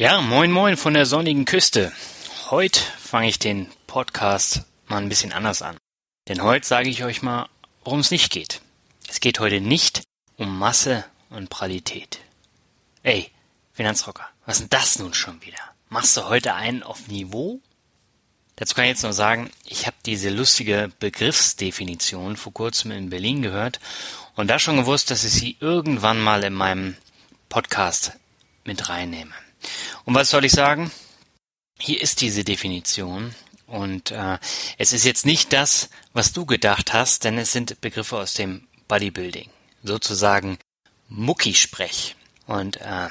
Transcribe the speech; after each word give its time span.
Ja, 0.00 0.22
moin 0.22 0.50
moin 0.50 0.78
von 0.78 0.94
der 0.94 1.04
sonnigen 1.04 1.44
Küste. 1.44 1.92
Heute 2.48 2.80
fange 2.80 3.28
ich 3.28 3.38
den 3.38 3.66
Podcast 3.86 4.62
mal 4.86 4.96
ein 4.96 5.10
bisschen 5.10 5.30
anders 5.30 5.60
an. 5.60 5.76
Denn 6.26 6.42
heute 6.42 6.66
sage 6.66 6.88
ich 6.88 7.04
euch 7.04 7.20
mal, 7.20 7.50
worum 7.84 8.00
es 8.00 8.10
nicht 8.10 8.32
geht. 8.32 8.62
Es 9.10 9.20
geht 9.20 9.40
heute 9.40 9.60
nicht 9.60 10.00
um 10.38 10.58
Masse 10.58 11.04
und 11.28 11.50
Pralität. 11.50 12.18
Ey, 13.02 13.30
Finanzrocker, 13.74 14.26
was 14.46 14.54
ist 14.54 14.60
denn 14.62 14.68
das 14.70 14.98
nun 14.98 15.12
schon 15.12 15.42
wieder? 15.42 15.58
Machst 15.90 16.16
du 16.16 16.24
heute 16.30 16.54
einen 16.54 16.82
auf 16.82 17.08
Niveau? 17.08 17.60
Dazu 18.56 18.74
kann 18.74 18.84
ich 18.84 18.92
jetzt 18.92 19.02
nur 19.02 19.12
sagen, 19.12 19.50
ich 19.66 19.86
habe 19.86 19.98
diese 20.06 20.30
lustige 20.30 20.90
Begriffsdefinition 20.98 22.38
vor 22.38 22.54
kurzem 22.54 22.90
in 22.92 23.10
Berlin 23.10 23.42
gehört 23.42 23.80
und 24.34 24.48
da 24.48 24.58
schon 24.58 24.78
gewusst, 24.78 25.10
dass 25.10 25.24
ich 25.24 25.32
sie 25.32 25.58
irgendwann 25.60 26.22
mal 26.22 26.42
in 26.42 26.54
meinem 26.54 26.96
Podcast 27.50 28.12
mit 28.64 28.88
reinnehme. 28.88 29.34
Und 30.04 30.14
was 30.14 30.30
soll 30.30 30.44
ich 30.44 30.52
sagen? 30.52 30.90
Hier 31.78 32.00
ist 32.00 32.20
diese 32.20 32.44
Definition 32.44 33.34
und 33.66 34.10
äh, 34.10 34.38
es 34.78 34.92
ist 34.92 35.04
jetzt 35.04 35.24
nicht 35.24 35.52
das, 35.52 35.88
was 36.12 36.32
du 36.32 36.44
gedacht 36.44 36.92
hast, 36.92 37.24
denn 37.24 37.38
es 37.38 37.52
sind 37.52 37.80
Begriffe 37.80 38.18
aus 38.18 38.34
dem 38.34 38.66
Bodybuilding, 38.88 39.48
sozusagen 39.82 40.58
Muckisprech. 41.08 42.16
Und 42.46 42.78
äh, 42.78 43.08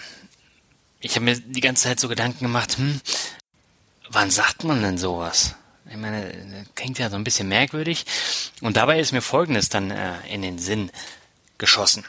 ich 0.99 1.15
habe 1.15 1.25
mir 1.25 1.39
die 1.39 1.61
ganze 1.61 1.83
Zeit 1.83 1.99
so 1.99 2.09
Gedanken 2.09 2.43
gemacht, 2.43 2.77
hm, 2.77 2.99
wann 4.09 4.29
sagt 4.31 4.65
man 4.65 4.81
denn 4.81 4.97
sowas? 4.97 5.55
Ich 5.89 5.97
meine, 5.97 6.65
klingt 6.75 6.99
ja 6.99 7.09
so 7.09 7.15
ein 7.15 7.23
bisschen 7.23 7.47
merkwürdig. 7.47 8.05
Und 8.61 8.77
dabei 8.77 8.99
ist 8.99 9.11
mir 9.11 9.21
Folgendes 9.21 9.69
dann 9.69 9.91
äh, 9.91 10.19
in 10.27 10.41
den 10.41 10.59
Sinn 10.59 10.91
geschossen. 11.57 12.05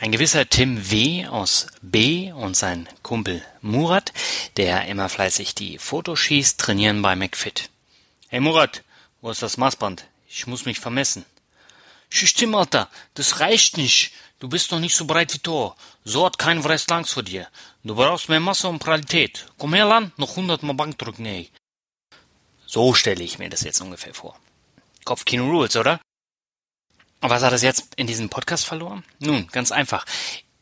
Ein 0.00 0.12
gewisser 0.12 0.48
Tim 0.48 0.92
W. 0.92 1.26
aus 1.26 1.66
B. 1.82 2.30
und 2.30 2.56
sein 2.56 2.88
Kumpel 3.02 3.44
Murat, 3.62 4.12
der 4.56 4.86
immer 4.86 5.08
fleißig 5.08 5.56
die 5.56 5.78
Fotos 5.78 6.20
schießt, 6.20 6.60
trainieren 6.60 7.02
bei 7.02 7.16
McFit. 7.16 7.68
Hey 8.28 8.38
Murat, 8.38 8.84
wo 9.20 9.30
ist 9.30 9.42
das 9.42 9.56
Maßband? 9.56 10.06
Ich 10.28 10.46
muss 10.46 10.66
mich 10.66 10.78
vermessen. 10.78 11.24
Stimmt, 12.10 12.54
Alter, 12.54 12.88
das 13.14 13.40
reicht 13.40 13.76
nicht. 13.76 14.12
Du 14.38 14.48
bist 14.48 14.70
noch 14.70 14.78
nicht 14.78 14.94
so 14.94 15.04
breit 15.04 15.34
wie 15.34 15.40
Thor. 15.40 15.74
So 16.04 16.24
hat 16.24 16.38
kein 16.38 16.62
Wrestler 16.62 16.98
Angst 16.98 17.14
vor 17.14 17.24
dir. 17.24 17.48
Du 17.82 17.96
brauchst 17.96 18.28
mehr 18.28 18.38
Masse 18.38 18.68
und 18.68 18.78
Qualität. 18.78 19.46
Komm 19.58 19.74
her, 19.74 19.86
Lan, 19.86 20.12
noch 20.16 20.36
hundertmal 20.36 20.76
Bank 20.76 20.96
drücken, 20.96 21.26
ey. 21.26 21.50
So 22.66 22.94
stelle 22.94 23.24
ich 23.24 23.40
mir 23.40 23.50
das 23.50 23.62
jetzt 23.62 23.80
ungefähr 23.80 24.14
vor. 24.14 24.38
Kopfkino 25.04 25.44
Rules, 25.44 25.74
oder? 25.74 26.00
Was 27.20 27.42
hat 27.42 27.52
es 27.52 27.62
jetzt 27.62 27.94
in 27.96 28.06
diesem 28.06 28.28
Podcast 28.28 28.64
verloren? 28.64 29.02
Nun, 29.18 29.48
ganz 29.48 29.72
einfach. 29.72 30.04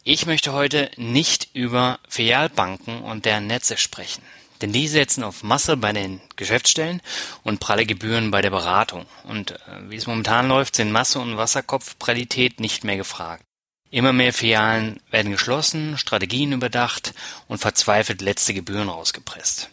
Ich 0.04 0.24
möchte 0.24 0.52
heute 0.52 0.90
nicht 0.96 1.50
über 1.52 1.98
Filialbanken 2.08 3.02
und 3.02 3.26
deren 3.26 3.46
Netze 3.46 3.76
sprechen. 3.76 4.22
Denn 4.62 4.72
die 4.72 4.88
setzen 4.88 5.22
auf 5.22 5.42
Masse 5.42 5.76
bei 5.76 5.92
den 5.92 6.22
Geschäftsstellen 6.36 7.02
und 7.42 7.60
pralle 7.60 7.84
Gebühren 7.84 8.30
bei 8.30 8.40
der 8.40 8.50
Beratung. 8.50 9.04
Und 9.24 9.50
äh, 9.50 9.56
wie 9.88 9.96
es 9.96 10.06
momentan 10.06 10.48
läuft, 10.48 10.76
sind 10.76 10.92
Masse 10.92 11.18
und 11.18 11.36
Wasserkopfprellität 11.36 12.58
nicht 12.58 12.84
mehr 12.84 12.96
gefragt. 12.96 13.42
Immer 13.90 14.14
mehr 14.14 14.32
Filialen 14.32 14.98
werden 15.10 15.32
geschlossen, 15.32 15.98
Strategien 15.98 16.52
überdacht 16.52 17.12
und 17.48 17.58
verzweifelt 17.58 18.22
letzte 18.22 18.54
Gebühren 18.54 18.88
rausgepresst. 18.88 19.68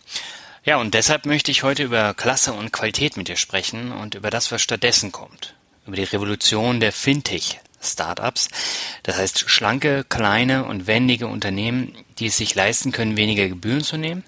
Ja, 0.65 0.77
und 0.77 0.93
deshalb 0.93 1.25
möchte 1.25 1.51
ich 1.51 1.63
heute 1.63 1.83
über 1.83 2.13
Klasse 2.13 2.51
und 2.51 2.73
Qualität 2.73 3.15
mit 3.15 3.29
dir 3.29 3.37
sprechen 3.37 3.93
und 3.93 4.15
über 4.15 4.29
das, 4.29 4.51
was 4.51 4.61
stattdessen 4.61 5.13
kommt 5.13 5.55
über 5.85 5.95
die 5.95 6.03
Revolution 6.03 6.79
der 6.79 6.91
Fintech-Startups. 6.91 8.49
Das 9.03 9.17
heißt, 9.17 9.49
schlanke, 9.49 10.05
kleine 10.07 10.65
und 10.65 10.87
wendige 10.87 11.27
Unternehmen, 11.27 11.95
die 12.19 12.27
es 12.27 12.37
sich 12.37 12.55
leisten 12.55 12.91
können, 12.91 13.17
weniger 13.17 13.47
Gebühren 13.47 13.83
zu 13.83 13.97
nehmen 13.97 14.23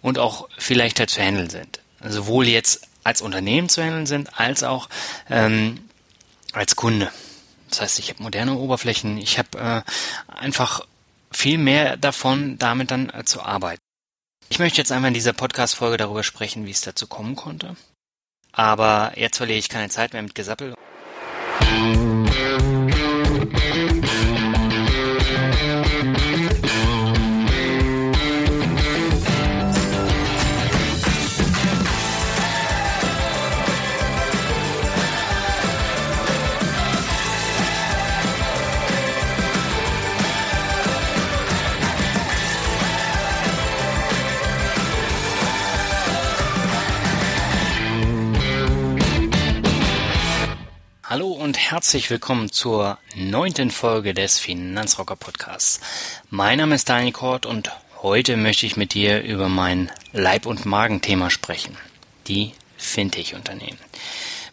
und 0.00 0.18
auch 0.18 0.48
viel 0.58 0.78
leichter 0.78 1.06
zu 1.06 1.22
handeln 1.22 1.50
sind. 1.50 1.80
Sowohl 2.04 2.48
jetzt 2.48 2.88
als 3.04 3.22
Unternehmen 3.22 3.68
zu 3.68 3.82
handeln 3.82 4.06
sind, 4.06 4.38
als 4.38 4.62
auch 4.62 4.88
ähm, 5.30 5.88
als 6.52 6.76
Kunde. 6.76 7.10
Das 7.68 7.80
heißt, 7.80 7.98
ich 7.98 8.10
habe 8.10 8.22
moderne 8.22 8.54
Oberflächen, 8.54 9.16
ich 9.16 9.38
habe 9.38 9.58
äh, 9.58 10.32
einfach 10.34 10.82
viel 11.30 11.58
mehr 11.58 11.96
davon, 11.96 12.58
damit 12.58 12.90
dann 12.90 13.10
äh, 13.10 13.24
zu 13.24 13.42
arbeiten. 13.42 13.80
Ich 14.50 14.58
möchte 14.58 14.78
jetzt 14.78 14.92
einmal 14.92 15.08
in 15.08 15.14
dieser 15.14 15.32
Podcast-Folge 15.32 15.96
darüber 15.96 16.22
sprechen, 16.22 16.66
wie 16.66 16.70
es 16.70 16.82
dazu 16.82 17.06
kommen 17.06 17.36
konnte. 17.36 17.76
Aber 18.52 19.12
jetzt 19.16 19.38
verliere 19.38 19.58
ich 19.58 19.70
keine 19.70 19.88
Zeit 19.88 20.12
mehr 20.12 20.22
mit 20.22 20.34
Gesappel. 20.34 20.74
Thank 21.60 22.72
you. 22.72 22.81
Hallo 51.12 51.32
und 51.32 51.58
herzlich 51.58 52.08
willkommen 52.08 52.50
zur 52.50 52.96
neunten 53.14 53.70
Folge 53.70 54.14
des 54.14 54.38
Finanzrocker 54.38 55.14
Podcasts. 55.14 55.78
Mein 56.30 56.56
Name 56.56 56.74
ist 56.74 56.88
Daniel 56.88 57.12
Kort 57.12 57.44
und 57.44 57.70
heute 58.00 58.38
möchte 58.38 58.64
ich 58.64 58.78
mit 58.78 58.94
dir 58.94 59.20
über 59.20 59.50
mein 59.50 59.92
Leib- 60.14 60.46
und 60.46 60.64
Magenthema 60.64 61.28
sprechen. 61.28 61.76
Die 62.28 62.52
Fintech-Unternehmen. 62.78 63.76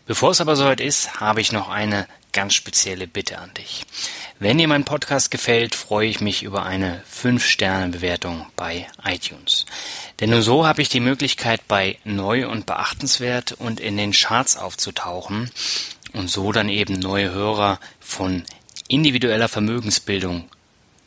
Bevor 0.05 0.31
es 0.31 0.41
aber 0.41 0.57
soweit 0.57 0.81
ist, 0.81 1.21
habe 1.21 1.39
ich 1.39 1.53
noch 1.53 1.69
eine 1.69 2.07
ganz 2.33 2.55
spezielle 2.55 3.07
Bitte 3.07 3.37
an 3.37 3.53
dich. 3.53 3.85
Wenn 4.37 4.57
dir 4.57 4.67
mein 4.67 4.83
Podcast 4.83 5.31
gefällt, 5.31 5.75
freue 5.75 6.09
ich 6.09 6.19
mich 6.19 6.43
über 6.43 6.63
eine 6.63 7.01
5-Sterne-Bewertung 7.09 8.45
bei 8.57 8.85
iTunes. 9.05 9.65
Denn 10.19 10.29
nur 10.29 10.41
so 10.41 10.67
habe 10.67 10.81
ich 10.81 10.89
die 10.89 10.99
Möglichkeit, 10.99 11.69
bei 11.69 11.99
neu 12.03 12.49
und 12.49 12.65
beachtenswert 12.65 13.53
und 13.53 13.79
in 13.79 13.95
den 13.95 14.11
Charts 14.11 14.57
aufzutauchen 14.57 15.51
und 16.13 16.29
so 16.29 16.51
dann 16.51 16.69
eben 16.69 16.99
neue 16.99 17.31
Hörer 17.31 17.79
von 17.99 18.43
individueller 18.87 19.47
Vermögensbildung 19.47 20.49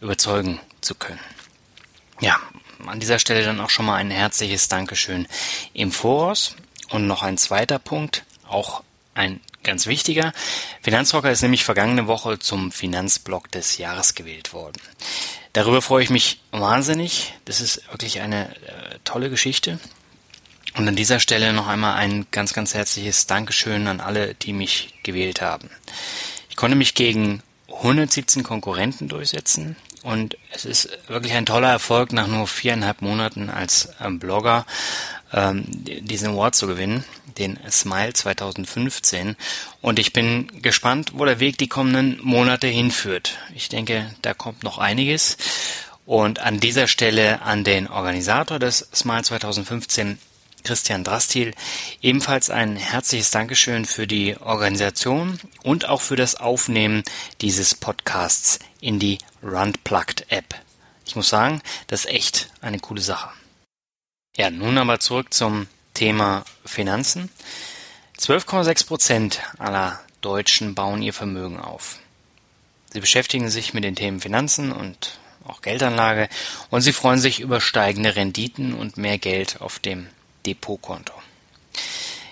überzeugen 0.00 0.60
zu 0.80 0.94
können. 0.94 1.20
Ja, 2.20 2.38
an 2.86 3.00
dieser 3.00 3.18
Stelle 3.18 3.44
dann 3.44 3.60
auch 3.60 3.70
schon 3.70 3.86
mal 3.86 3.96
ein 3.96 4.10
herzliches 4.10 4.68
Dankeschön 4.68 5.26
im 5.72 5.92
Voraus. 5.92 6.56
Und 6.90 7.06
noch 7.06 7.22
ein 7.22 7.38
zweiter 7.38 7.78
Punkt, 7.78 8.24
auch 8.46 8.82
ein 9.14 9.40
ganz 9.62 9.86
wichtiger. 9.86 10.32
Finanzrocker 10.82 11.30
ist 11.30 11.42
nämlich 11.42 11.64
vergangene 11.64 12.06
Woche 12.06 12.38
zum 12.38 12.70
Finanzblock 12.70 13.50
des 13.50 13.78
Jahres 13.78 14.14
gewählt 14.14 14.52
worden. 14.52 14.80
Darüber 15.54 15.80
freue 15.80 16.04
ich 16.04 16.10
mich 16.10 16.40
wahnsinnig. 16.50 17.34
Das 17.44 17.60
ist 17.60 17.82
wirklich 17.90 18.20
eine 18.20 18.54
äh, 18.66 18.98
tolle 19.04 19.30
Geschichte. 19.30 19.78
Und 20.76 20.88
an 20.88 20.96
dieser 20.96 21.20
Stelle 21.20 21.52
noch 21.52 21.68
einmal 21.68 21.96
ein 21.96 22.26
ganz, 22.30 22.54
ganz 22.54 22.74
herzliches 22.74 23.26
Dankeschön 23.26 23.86
an 23.86 24.00
alle, 24.00 24.34
die 24.34 24.52
mich 24.52 24.94
gewählt 25.02 25.42
haben. 25.42 25.70
Ich 26.48 26.56
konnte 26.56 26.76
mich 26.76 26.94
gegen 26.94 27.42
117 27.68 28.42
Konkurrenten 28.42 29.08
durchsetzen 29.08 29.76
und 30.02 30.36
es 30.50 30.64
ist 30.64 30.88
wirklich 31.08 31.34
ein 31.34 31.46
toller 31.46 31.70
Erfolg, 31.70 32.12
nach 32.12 32.26
nur 32.26 32.46
viereinhalb 32.46 33.02
Monaten 33.02 33.50
als 33.50 33.90
ähm, 34.00 34.18
Blogger 34.18 34.66
ähm, 35.32 35.64
diesen 35.68 36.30
Award 36.30 36.54
zu 36.54 36.66
gewinnen, 36.66 37.04
den 37.38 37.58
Smile 37.70 38.12
2015. 38.12 39.36
Und 39.80 39.98
ich 39.98 40.12
bin 40.12 40.62
gespannt, 40.62 41.12
wo 41.14 41.24
der 41.24 41.40
Weg 41.40 41.58
die 41.58 41.68
kommenden 41.68 42.18
Monate 42.22 42.66
hinführt. 42.66 43.38
Ich 43.54 43.68
denke, 43.68 44.12
da 44.22 44.34
kommt 44.34 44.64
noch 44.64 44.78
einiges. 44.78 45.36
Und 46.04 46.40
an 46.40 46.58
dieser 46.58 46.88
Stelle 46.88 47.42
an 47.42 47.62
den 47.62 47.88
Organisator 47.88 48.58
des 48.58 48.88
Smile 48.92 49.22
2015 49.22 50.18
Christian 50.62 51.04
Drastil 51.04 51.52
ebenfalls 52.00 52.50
ein 52.50 52.76
herzliches 52.76 53.30
Dankeschön 53.30 53.84
für 53.84 54.06
die 54.06 54.36
Organisation 54.38 55.40
und 55.62 55.88
auch 55.88 56.02
für 56.02 56.16
das 56.16 56.34
Aufnehmen 56.34 57.02
dieses 57.40 57.74
Podcasts 57.74 58.58
in 58.80 58.98
die 58.98 59.18
Runplugged 59.42 60.30
App. 60.30 60.54
Ich 61.06 61.16
muss 61.16 61.28
sagen, 61.28 61.60
das 61.88 62.04
ist 62.04 62.10
echt 62.10 62.50
eine 62.60 62.78
coole 62.78 63.02
Sache. 63.02 63.30
Ja, 64.36 64.50
nun 64.50 64.78
aber 64.78 65.00
zurück 65.00 65.34
zum 65.34 65.66
Thema 65.94 66.44
Finanzen. 66.64 67.30
12,6 68.18 68.86
Prozent 68.86 69.40
aller 69.58 70.00
Deutschen 70.20 70.74
bauen 70.74 71.02
ihr 71.02 71.12
Vermögen 71.12 71.58
auf. 71.60 71.98
Sie 72.92 73.00
beschäftigen 73.00 73.50
sich 73.50 73.74
mit 73.74 73.84
den 73.84 73.96
Themen 73.96 74.20
Finanzen 74.20 74.72
und 74.72 75.18
auch 75.44 75.60
Geldanlage 75.60 76.28
und 76.70 76.82
sie 76.82 76.92
freuen 76.92 77.18
sich 77.18 77.40
über 77.40 77.60
steigende 77.60 78.16
Renditen 78.16 78.74
und 78.74 78.96
mehr 78.96 79.18
Geld 79.18 79.60
auf 79.60 79.78
dem 79.78 80.06
Depotkonto. 80.46 81.14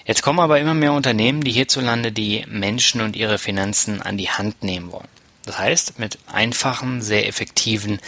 Jetzt 0.04 0.22
kommen 0.22 0.40
aber 0.40 0.58
immer 0.58 0.74
mehr 0.74 0.92
Unternehmen, 0.92 1.42
die 1.42 1.52
hierzulande 1.52 2.10
die 2.10 2.44
Menschen 2.48 3.00
und 3.00 3.16
ihre 3.16 3.38
Finanzen 3.38 4.02
an 4.02 4.16
die 4.16 4.30
Hand 4.30 4.62
nehmen 4.62 4.92
wollen. 4.92 5.08
Das 5.44 5.58
heißt, 5.58 5.98
mit 5.98 6.18
einfachen, 6.26 7.02
sehr 7.02 7.28
effektiven 7.28 8.00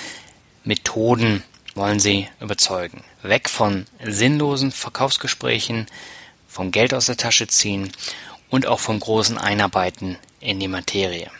Methoden 0.64 1.42
wollen 1.74 2.00
sie 2.00 2.28
überzeugen. 2.40 3.04
Weg 3.22 3.48
von 3.48 3.86
sinnlosen 4.04 4.72
Verkaufsgesprächen, 4.72 5.86
vom 6.48 6.70
Geld 6.70 6.92
aus 6.92 7.06
der 7.06 7.16
Tasche 7.16 7.46
ziehen 7.46 7.90
und 8.50 8.66
auch 8.66 8.80
vom 8.80 9.00
großen 9.00 9.38
Einarbeiten 9.38 10.18
in 10.40 10.60
die 10.60 10.68
Materie. 10.68 11.30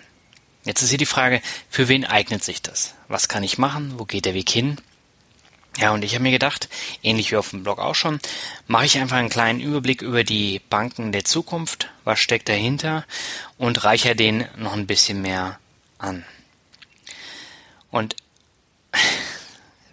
Jetzt 0.65 0.83
ist 0.83 0.91
hier 0.91 0.99
die 0.99 1.07
Frage, 1.07 1.43
für 1.69 1.89
wen 1.89 2.05
eignet 2.05 2.45
sich 2.45 2.63
das? 2.63 2.95
Was 3.09 3.29
kann 3.29 3.43
ich 3.43 3.59
machen? 3.59 3.95
Wo 3.99 4.05
geht 4.05 4.25
der 4.25 4.35
Weg 4.35 4.49
hin? 4.49 4.79
Ja, 5.79 5.93
und 5.93 6.05
ich 6.05 6.15
habe 6.15 6.23
mir 6.23 6.31
gedacht, 6.31 6.69
ähnlich 7.03 7.33
wie 7.33 7.37
auf 7.37 7.51
dem 7.51 7.63
Blog 7.63 7.79
auch 7.79 7.95
schon, 7.95 8.21
mache 8.67 8.85
ich 8.85 8.99
einfach 8.99 9.17
einen 9.17 9.31
kleinen 9.31 9.61
Überblick 9.61 10.03
über 10.03 10.23
die 10.23 10.61
Banken 10.69 11.13
der 11.13 11.25
Zukunft, 11.25 11.91
was 12.05 12.21
steckt 12.21 12.49
dahinter 12.49 13.07
und 13.57 13.83
reiche 13.85 14.15
den 14.15 14.47
noch 14.57 14.75
ein 14.75 14.87
bisschen 14.87 15.23
mehr 15.23 15.59
an. 15.99 16.25
Und 17.91 18.17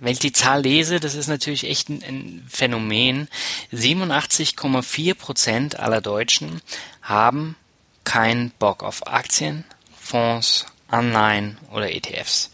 wenn 0.02 0.12
ich 0.12 0.20
die 0.20 0.34
Zahl 0.34 0.64
lese, 0.64 1.00
das 1.00 1.16
ist 1.16 1.28
natürlich 1.28 1.66
echt 1.66 1.88
ein, 1.90 2.46
Phänomen. 2.50 3.30
87,4 3.72 5.14
Prozent 5.14 5.80
aller 5.80 6.02
Deutschen 6.02 6.62
haben 7.02 7.56
keinen 8.04 8.52
Bock 8.52 8.84
auf 8.84 9.08
Aktien, 9.08 9.64
Fonds, 9.98 10.66
Anleihen 10.90 11.58
oder 11.72 11.92
ETFs. 11.94 12.52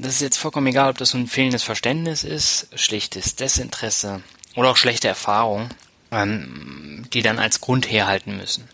Das 0.00 0.14
ist 0.14 0.20
jetzt 0.20 0.36
vollkommen 0.36 0.68
egal, 0.68 0.90
ob 0.90 0.98
das 0.98 1.12
ein 1.14 1.26
fehlendes 1.26 1.64
Verständnis 1.64 2.22
ist, 2.22 2.68
schlichtes 2.76 3.34
Desinteresse 3.34 4.22
oder 4.54 4.70
auch 4.70 4.76
schlechte 4.76 5.08
Erfahrung, 5.08 5.70
ähm, 6.12 7.06
die 7.12 7.20
dann 7.20 7.40
als 7.40 7.60
Grund 7.60 7.90
herhalten 7.90 8.36
müssen. 8.36 8.68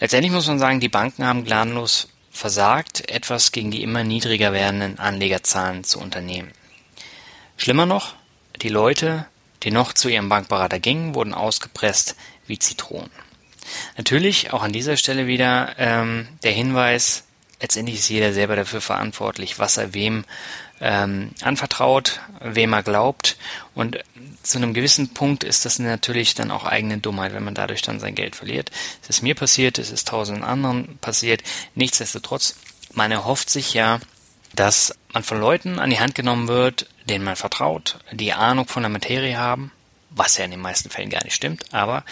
Letztendlich 0.00 0.32
muss 0.32 0.46
man 0.46 0.58
sagen, 0.58 0.80
die 0.80 0.88
Banken 0.88 1.26
haben 1.26 1.44
gnadenlos 1.44 2.08
versagt, 2.30 3.10
etwas 3.10 3.52
gegen 3.52 3.70
die 3.70 3.82
immer 3.82 4.02
niedriger 4.02 4.54
werdenden 4.54 4.98
Anlegerzahlen 4.98 5.84
zu 5.84 5.98
unternehmen. 5.98 6.52
Schlimmer 7.58 7.84
noch, 7.84 8.14
die 8.62 8.70
Leute, 8.70 9.26
die 9.62 9.70
noch 9.70 9.92
zu 9.92 10.08
ihrem 10.08 10.30
Bankberater 10.30 10.78
gingen, 10.78 11.14
wurden 11.14 11.34
ausgepresst 11.34 12.16
wie 12.46 12.58
Zitronen. 12.58 13.10
Natürlich 13.98 14.54
auch 14.54 14.62
an 14.62 14.72
dieser 14.72 14.96
Stelle 14.96 15.26
wieder 15.26 15.74
ähm, 15.76 16.28
der 16.42 16.52
Hinweis, 16.52 17.24
letztendlich 17.60 17.98
ist 17.98 18.08
jeder 18.08 18.32
selber 18.32 18.56
dafür 18.56 18.80
verantwortlich, 18.80 19.58
was 19.58 19.76
er 19.76 19.94
wem 19.94 20.24
ähm, 20.80 21.30
anvertraut, 21.42 22.20
wem 22.40 22.72
er 22.72 22.82
glaubt. 22.82 23.36
Und 23.74 23.98
zu 24.42 24.58
einem 24.58 24.74
gewissen 24.74 25.12
Punkt 25.14 25.44
ist 25.44 25.64
das 25.64 25.78
natürlich 25.78 26.34
dann 26.34 26.50
auch 26.50 26.64
eigene 26.64 26.98
Dummheit, 26.98 27.34
wenn 27.34 27.44
man 27.44 27.54
dadurch 27.54 27.82
dann 27.82 28.00
sein 28.00 28.14
Geld 28.14 28.36
verliert. 28.36 28.70
Es 29.02 29.10
ist 29.10 29.22
mir 29.22 29.34
passiert, 29.34 29.78
es 29.78 29.90
ist 29.90 30.08
tausenden 30.08 30.44
anderen 30.44 30.98
passiert. 30.98 31.42
Nichtsdestotrotz, 31.74 32.56
man 32.94 33.10
erhofft 33.10 33.50
sich 33.50 33.74
ja, 33.74 34.00
dass 34.54 34.94
man 35.12 35.22
von 35.22 35.40
Leuten 35.40 35.78
an 35.78 35.90
die 35.90 36.00
Hand 36.00 36.14
genommen 36.14 36.48
wird, 36.48 36.88
denen 37.08 37.24
man 37.24 37.36
vertraut, 37.36 37.98
die 38.12 38.32
Ahnung 38.32 38.66
von 38.66 38.82
der 38.82 38.90
Materie 38.90 39.36
haben, 39.36 39.72
was 40.10 40.36
ja 40.38 40.44
in 40.44 40.50
den 40.50 40.60
meisten 40.60 40.90
Fällen 40.90 41.10
gar 41.10 41.24
nicht 41.24 41.34
stimmt, 41.34 41.64
aber 41.72 42.04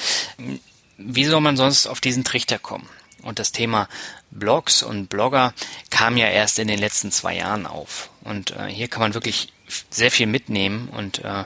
wie 0.98 1.24
soll 1.24 1.40
man 1.40 1.56
sonst 1.56 1.86
auf 1.86 2.00
diesen 2.00 2.24
Trichter 2.24 2.58
kommen? 2.58 2.88
Und 3.22 3.38
das 3.38 3.52
Thema 3.52 3.88
Blogs 4.30 4.82
und 4.82 5.08
Blogger 5.08 5.54
kam 5.90 6.16
ja 6.16 6.26
erst 6.26 6.58
in 6.58 6.68
den 6.68 6.78
letzten 6.78 7.10
zwei 7.10 7.36
Jahren 7.36 7.66
auf. 7.66 8.10
Und 8.22 8.50
äh, 8.50 8.66
hier 8.66 8.88
kann 8.88 9.00
man 9.00 9.14
wirklich 9.14 9.52
sehr 9.90 10.10
viel 10.10 10.26
mitnehmen 10.26 10.88
und 10.88 11.24
äh, 11.24 11.44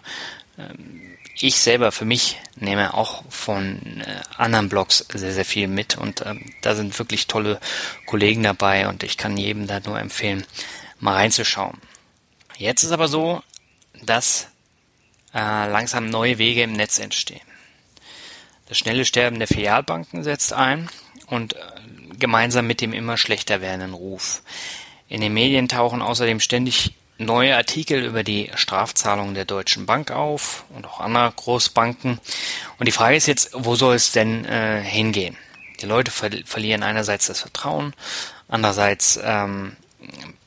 ähm, 0.58 1.16
ich 1.42 1.60
selber 1.60 1.90
für 1.90 2.04
mich 2.04 2.38
nehme 2.56 2.92
auch 2.92 3.24
von 3.30 4.02
äh, 4.02 4.20
anderen 4.36 4.68
Blogs 4.68 5.06
sehr, 5.12 5.32
sehr 5.32 5.44
viel 5.44 5.68
mit 5.68 5.96
und 5.96 6.24
ähm, 6.26 6.52
da 6.60 6.74
sind 6.74 6.98
wirklich 6.98 7.26
tolle 7.26 7.58
Kollegen 8.06 8.42
dabei 8.42 8.88
und 8.88 9.02
ich 9.02 9.16
kann 9.16 9.36
jedem 9.36 9.66
da 9.66 9.80
nur 9.80 9.98
empfehlen, 9.98 10.44
mal 10.98 11.14
reinzuschauen. 11.14 11.78
Jetzt 12.58 12.82
ist 12.82 12.92
aber 12.92 13.08
so, 13.08 13.42
dass 14.02 14.48
äh, 15.32 15.38
langsam 15.38 16.10
neue 16.10 16.36
Wege 16.38 16.62
im 16.62 16.74
Netz 16.74 16.98
entstehen. 16.98 17.40
Das 18.68 18.78
schnelle 18.78 19.04
Sterben 19.04 19.38
der 19.38 19.48
Filialbanken 19.48 20.22
setzt 20.22 20.52
ein 20.52 20.90
und 21.26 21.54
äh, 21.54 21.58
gemeinsam 22.20 22.66
mit 22.66 22.80
dem 22.80 22.92
immer 22.92 23.16
schlechter 23.16 23.60
werdenden 23.60 23.94
Ruf. 23.94 24.42
In 25.08 25.20
den 25.20 25.34
Medien 25.34 25.68
tauchen 25.68 26.02
außerdem 26.02 26.38
ständig 26.38 26.94
neue 27.18 27.56
Artikel 27.56 28.04
über 28.04 28.24
die 28.24 28.50
Strafzahlungen 28.54 29.34
der 29.34 29.44
Deutschen 29.44 29.86
Bank 29.86 30.10
auf 30.10 30.64
und 30.70 30.86
auch 30.86 31.00
anderer 31.00 31.32
Großbanken. 31.32 32.18
Und 32.78 32.86
die 32.86 32.92
Frage 32.92 33.16
ist 33.16 33.26
jetzt, 33.26 33.50
wo 33.52 33.74
soll 33.74 33.94
es 33.94 34.12
denn 34.12 34.44
äh, 34.44 34.80
hingehen? 34.82 35.36
Die 35.80 35.86
Leute 35.86 36.10
ver 36.10 36.30
verlieren 36.44 36.82
einerseits 36.82 37.26
das 37.26 37.40
Vertrauen, 37.40 37.94
andererseits 38.48 39.18
ähm, 39.22 39.76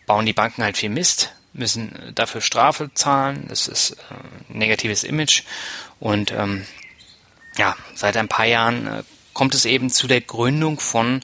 bauen 0.05 0.25
die 0.25 0.33
Banken 0.33 0.63
halt 0.63 0.77
viel 0.77 0.89
Mist, 0.89 1.33
müssen 1.53 2.11
dafür 2.15 2.41
Strafe 2.41 2.91
zahlen. 2.93 3.45
Das 3.47 3.67
ist 3.67 3.91
äh, 3.91 4.53
ein 4.53 4.57
negatives 4.57 5.03
Image. 5.03 5.43
Und 5.99 6.31
ähm, 6.31 6.65
ja, 7.57 7.75
seit 7.95 8.17
ein 8.17 8.27
paar 8.27 8.45
Jahren 8.45 8.87
äh, 8.87 9.03
kommt 9.33 9.55
es 9.55 9.65
eben 9.65 9.89
zu 9.89 10.07
der 10.07 10.21
Gründung 10.21 10.79
von 10.79 11.21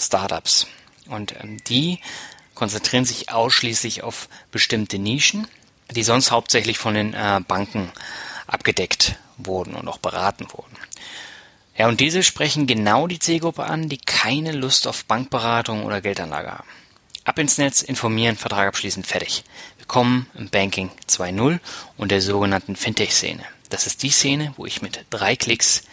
Startups. 0.00 0.66
Und 1.08 1.34
ähm, 1.40 1.62
die 1.64 2.00
konzentrieren 2.54 3.04
sich 3.04 3.30
ausschließlich 3.30 4.02
auf 4.02 4.28
bestimmte 4.50 4.98
Nischen, 4.98 5.46
die 5.90 6.02
sonst 6.02 6.30
hauptsächlich 6.30 6.78
von 6.78 6.94
den 6.94 7.14
äh, 7.14 7.40
Banken 7.46 7.92
abgedeckt 8.46 9.16
wurden 9.38 9.74
und 9.74 9.88
auch 9.88 9.98
beraten 9.98 10.46
wurden. 10.52 10.76
Ja, 11.76 11.88
und 11.88 12.00
diese 12.00 12.22
sprechen 12.22 12.66
genau 12.66 13.06
die 13.06 13.18
Zielgruppe 13.18 13.64
an, 13.64 13.88
die 13.88 13.98
keine 13.98 14.52
Lust 14.52 14.86
auf 14.86 15.04
Bankberatung 15.06 15.84
oder 15.84 16.00
Geldanlage 16.00 16.50
haben. 16.50 16.68
Ab 17.24 17.38
ins 17.38 17.58
Netz, 17.58 17.82
informieren, 17.82 18.36
Vertrag 18.36 18.68
abschließen, 18.68 19.04
fertig. 19.04 19.44
Willkommen 19.78 20.26
im 20.34 20.50
Banking 20.50 20.90
2.0 21.08 21.58
und 21.96 22.10
der 22.10 22.20
sogenannten 22.20 22.76
Fintech-Szene. 22.76 23.44
Das 23.70 23.86
ist 23.86 24.02
die 24.02 24.10
Szene, 24.10 24.52
wo 24.56 24.66
ich 24.66 24.82
mit 24.82 25.04
drei 25.10 25.36
Klicks 25.36 25.84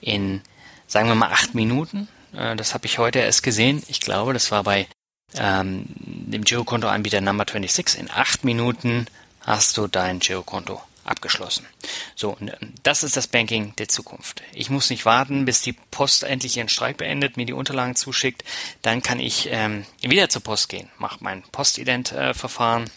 in, 0.00 0.42
sagen 0.86 1.08
wir 1.08 1.14
mal, 1.14 1.32
acht 1.32 1.54
Minuten, 1.54 2.08
das 2.32 2.74
habe 2.74 2.86
ich 2.86 2.98
heute 2.98 3.20
erst 3.20 3.42
gesehen, 3.42 3.82
ich 3.88 4.00
glaube, 4.00 4.32
das 4.32 4.50
war 4.50 4.64
bei 4.64 4.86
ähm, 5.34 5.84
dem 5.96 6.44
Girokonto-Anbieter 6.44 7.20
Number 7.20 7.44
26. 7.48 8.00
In 8.00 8.10
acht 8.10 8.44
Minuten 8.44 9.06
hast 9.40 9.76
du 9.76 9.86
dein 9.86 10.18
Girokonto 10.18 10.80
abgeschlossen. 11.04 11.66
So, 12.14 12.36
das 12.82 13.02
ist 13.02 13.16
das 13.16 13.26
Banking 13.26 13.74
der 13.76 13.88
Zukunft. 13.88 14.42
Ich 14.52 14.70
muss 14.70 14.90
nicht 14.90 15.04
warten, 15.04 15.44
bis 15.44 15.60
die 15.60 15.72
Post 15.72 16.22
endlich 16.22 16.56
ihren 16.56 16.68
Streik 16.68 16.96
beendet, 16.96 17.36
mir 17.36 17.46
die 17.46 17.52
Unterlagen 17.52 17.96
zuschickt. 17.96 18.44
Dann 18.82 19.02
kann 19.02 19.18
ich 19.18 19.48
ähm, 19.50 19.84
wieder 20.00 20.28
zur 20.28 20.42
Post 20.42 20.68
gehen, 20.68 20.88
mache 20.98 21.18
mein 21.20 21.42
Postident-Verfahren 21.42 22.90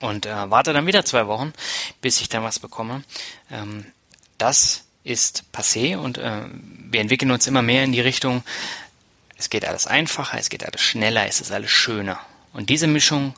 und 0.00 0.26
äh, 0.26 0.50
warte 0.50 0.72
dann 0.72 0.86
wieder 0.86 1.04
zwei 1.04 1.26
Wochen, 1.26 1.52
bis 2.00 2.20
ich 2.20 2.28
dann 2.28 2.42
was 2.42 2.58
bekomme. 2.58 3.02
Ähm, 3.50 3.84
das 4.38 4.84
ist 5.04 5.44
passé 5.52 5.96
und 5.96 6.18
äh, 6.18 6.42
wir 6.90 7.00
entwickeln 7.00 7.30
uns 7.30 7.46
immer 7.46 7.62
mehr 7.62 7.84
in 7.84 7.92
die 7.92 8.00
Richtung, 8.00 8.42
es 9.36 9.48
geht 9.48 9.64
alles 9.64 9.86
einfacher, 9.86 10.38
es 10.38 10.50
geht 10.50 10.64
alles 10.64 10.82
schneller, 10.82 11.26
es 11.26 11.40
ist 11.40 11.52
alles 11.52 11.70
schöner. 11.70 12.20
Und 12.52 12.68
diese 12.68 12.86
Mischung, 12.86 13.34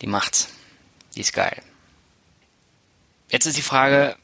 die 0.00 0.06
macht's. 0.06 0.48
Die 1.14 1.20
ist 1.20 1.32
geil. 1.32 1.62
Jetzt 3.30 3.46
ist 3.46 3.56
die 3.56 3.62
Frage, 3.62 4.16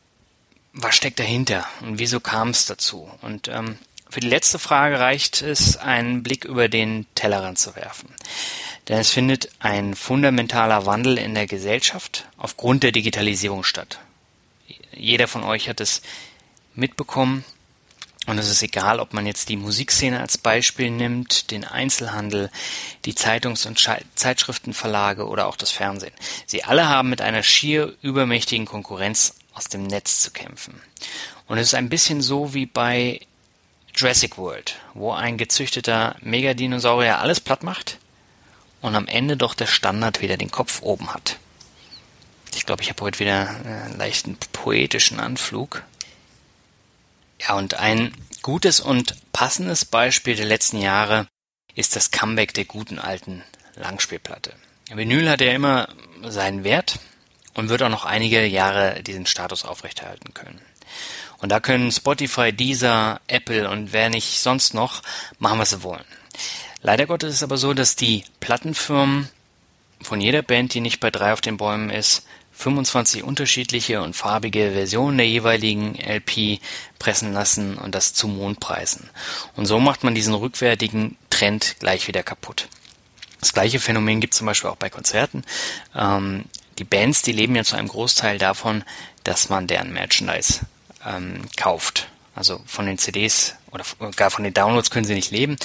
was 0.73 0.97
steckt 0.97 1.19
dahinter 1.19 1.67
und 1.81 1.99
wieso 1.99 2.21
kam 2.21 2.51
es 2.51 2.67
dazu? 2.67 3.11
Und 3.21 3.49
ähm, 3.49 3.79
für 4.09 4.21
die 4.21 4.29
letzte 4.29 4.59
Frage 4.59 5.01
reicht 5.01 5.41
es, 5.43 5.77
einen 5.77 6.23
Blick 6.23 6.45
über 6.45 6.69
den 6.69 7.07
Tellerrand 7.15 7.59
zu 7.59 7.77
werfen. 7.77 8.13
Denn 8.89 8.99
es 8.99 9.11
findet 9.11 9.51
ein 9.61 9.95
fundamentaler 9.95 10.85
Wandel 10.85 11.17
in 11.19 11.35
der 11.35 11.47
Gesellschaft 11.47 12.27
aufgrund 12.37 12.83
der 12.83 12.93
Digitalisierung 12.93 13.65
statt. 13.65 14.01
Jeder 14.93 15.29
von 15.29 15.45
euch 15.45 15.69
hat 15.69 15.81
es 15.81 16.03
mitbekommen. 16.75 17.45
Und 18.27 18.39
es 18.39 18.49
ist 18.49 18.63
egal, 18.63 19.01
ob 19.01 19.15
man 19.15 19.27
jetzt 19.27 19.49
die 19.49 19.57
Musikszene 19.57 20.21
als 20.21 20.39
Beispiel 20.39 20.91
nimmt, 20.91 21.51
den 21.51 21.65
Einzelhandel, 21.65 22.51
die 23.05 23.15
Zeitungs- 23.15 23.67
und 23.67 23.85
Zeitschriftenverlage 24.15 25.27
oder 25.27 25.49
auch 25.49 25.57
das 25.57 25.73
Fernsehen. 25.73 26.13
Sie 26.47 26.63
alle 26.63 26.89
haben 26.89 27.11
mit 27.11 27.21
einer 27.21 27.43
schier 27.43 27.97
übermächtigen 28.01 28.67
Konkurrenz 28.67 29.35
aus 29.55 29.65
dem 29.65 29.83
Netz 29.83 30.21
zu 30.21 30.31
kämpfen. 30.31 30.81
Und 31.49 31.59
es 31.59 31.69
ist 31.69 31.75
ein 31.75 31.89
bisschen 31.89 32.23
so 32.23 32.55
wie 32.55 32.67
bei 32.67 33.21
Jurassic 33.95 34.39
World, 34.39 34.77
wo 34.95 35.13
ein 35.13 35.37
gezüchteter 35.37 36.17
Megadinosaurier 36.21 37.19
alles 37.19 37.41
platt 37.41 37.63
macht 37.63 37.99
und 38.81 38.95
am 38.95 39.07
Ende 39.07 39.37
doch 39.37 39.55
der 39.55 39.67
Standard 39.67 40.23
wieder 40.23 40.37
den 40.37 40.51
Kopf 40.51 40.81
oben 40.83 41.13
hat. 41.13 41.39
Ich 42.55 42.67
glaube, 42.67 42.83
ich 42.83 42.91
habe 42.91 43.03
heute 43.03 43.19
wieder 43.19 43.49
einen 43.49 43.99
leichten 43.99 44.37
poetischen 44.53 45.21
Anflug. 45.21 45.83
Ja, 47.47 47.55
und 47.55 47.75
ein 47.75 48.15
gutes 48.43 48.81
und 48.81 49.17
passendes 49.33 49.85
Beispiel 49.85 50.37
der 50.37 50.47
letzten 50.47 50.81
Jahre 50.81 51.27
ist 51.75 51.97
das 51.97 52.11
Comeback 52.11 52.55
der 52.55 52.67
guten 52.67 52.99
alten 52.99 53.43
Langspielplatte. 53.75 54.53
Vinyl 54.91 55.29
hat 55.29 55.41
ja 55.41 55.53
immer 55.53 55.89
seinen 56.23 56.65
Wert 56.65 56.99
und 57.55 57.69
wird 57.69 57.83
auch 57.83 57.89
noch 57.89 58.05
einige 58.05 58.45
Jahre 58.47 59.03
diesen 59.03 59.27
Status 59.27 59.65
aufrechterhalten 59.65 60.35
können. 60.35 60.61
Und 61.39 61.51
da 61.51 61.59
können 61.59 61.91
Spotify, 61.91 62.53
Deezer, 62.53 63.21
Apple 63.27 63.69
und 63.69 63.93
wer 63.93 64.11
nicht 64.11 64.41
sonst 64.41 64.75
noch 64.75 65.03
machen, 65.39 65.59
was 65.59 65.71
sie 65.71 65.83
wollen. 65.83 66.05
Leider 66.83 67.07
Gottes 67.07 67.31
ist 67.31 67.37
es 67.37 67.43
aber 67.43 67.57
so, 67.57 67.75
dass 67.75 67.97
die 67.97 68.25
Plattenfirmen 68.41 69.29
von 70.01 70.21
jeder 70.21 70.43
Band, 70.43 70.75
die 70.75 70.81
nicht 70.81 71.01
bei 71.01 71.11
drei 71.11 71.33
auf 71.33 71.41
den 71.41 71.57
Bäumen 71.57 71.91
ist, 71.91 72.27
25 72.63 73.25
unterschiedliche 73.25 74.01
und 74.03 74.15
farbige 74.15 74.71
Versionen 74.73 75.19
der 75.19 75.29
jeweiligen 75.29 75.97
LP 75.97 76.61
pressen 76.99 77.33
lassen 77.33 77.77
und 77.77 77.95
das 77.95 78.15
zu 78.15 78.29
Mondpreisen. 78.29 79.11
Und 79.57 79.67
so 79.67 79.81
macht 79.81 80.05
man 80.05 80.15
diesen 80.15 80.35
rückwärtigen 80.35 81.17
Trend 81.31 81.77
gleich 81.81 82.07
wieder 82.07 82.23
kaputt. 82.23 82.69
Das 83.41 83.53
gleiche 83.53 83.81
Phänomen 83.81 84.21
gibt 84.21 84.35
es 84.35 84.39
zum 84.39 84.47
Beispiel 84.47 84.71
auch 84.71 84.77
bei 84.77 84.91
Konzerten. 84.91 85.43
Ähm, 85.97 86.45
die 86.79 86.85
Bands, 86.85 87.23
die 87.23 87.33
leben 87.33 87.57
ja 87.57 87.65
zu 87.65 87.75
einem 87.75 87.89
Großteil 87.89 88.39
davon, 88.39 88.85
dass 89.25 89.49
man 89.49 89.67
deren 89.67 89.93
Merchandise 89.93 90.61
ähm, 91.05 91.43
kauft. 91.57 92.09
Also 92.35 92.61
von 92.67 92.87
den 92.87 92.97
CDs 92.97 93.55
oder 93.71 93.85
gar 94.17 94.31
von 94.31 94.45
den 94.45 94.55
Downloads 94.55 94.91
können 94.91 95.05
sie 95.05 95.15
nicht 95.15 95.31
leben. 95.31 95.57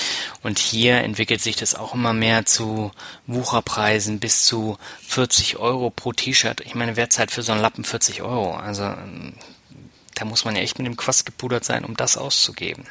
Und 0.43 0.59
hier 0.59 0.97
entwickelt 0.97 1.41
sich 1.41 1.55
das 1.55 1.75
auch 1.75 1.93
immer 1.93 2.13
mehr 2.13 2.45
zu 2.45 2.91
Wucherpreisen 3.25 4.19
bis 4.19 4.43
zu 4.43 4.77
40 5.07 5.57
Euro 5.57 5.89
pro 5.89 6.11
T-Shirt. 6.11 6.61
Ich 6.61 6.75
meine, 6.75 6.97
wer 6.97 7.09
zahlt 7.09 7.31
für 7.31 7.43
so 7.43 7.53
einen 7.53 7.61
Lappen 7.61 7.85
40 7.85 8.21
Euro? 8.21 8.55
Also 8.55 8.83
ähm, 8.83 9.33
da 10.15 10.25
muss 10.25 10.45
man 10.45 10.55
ja 10.55 10.61
echt 10.61 10.77
mit 10.77 10.87
dem 10.87 10.97
Quast 10.97 11.25
gepudert 11.25 11.63
sein, 11.63 11.85
um 11.85 11.95
das 11.95 12.17
auszugeben. 12.17 12.85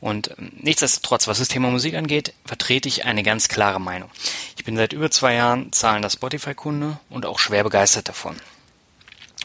Und 0.00 0.30
ähm, 0.38 0.52
nichtsdestotrotz, 0.56 1.28
was 1.28 1.38
das 1.38 1.48
Thema 1.48 1.70
Musik 1.70 1.94
angeht, 1.94 2.34
vertrete 2.44 2.88
ich 2.88 3.04
eine 3.04 3.22
ganz 3.22 3.48
klare 3.48 3.80
Meinung. 3.80 4.10
Ich 4.56 4.64
bin 4.64 4.76
seit 4.76 4.92
über 4.92 5.10
zwei 5.10 5.34
Jahren 5.34 5.72
zahlender 5.72 6.10
Spotify-Kunde 6.10 6.98
und 7.10 7.26
auch 7.26 7.38
schwer 7.38 7.64
begeistert 7.64 8.08
davon. 8.08 8.36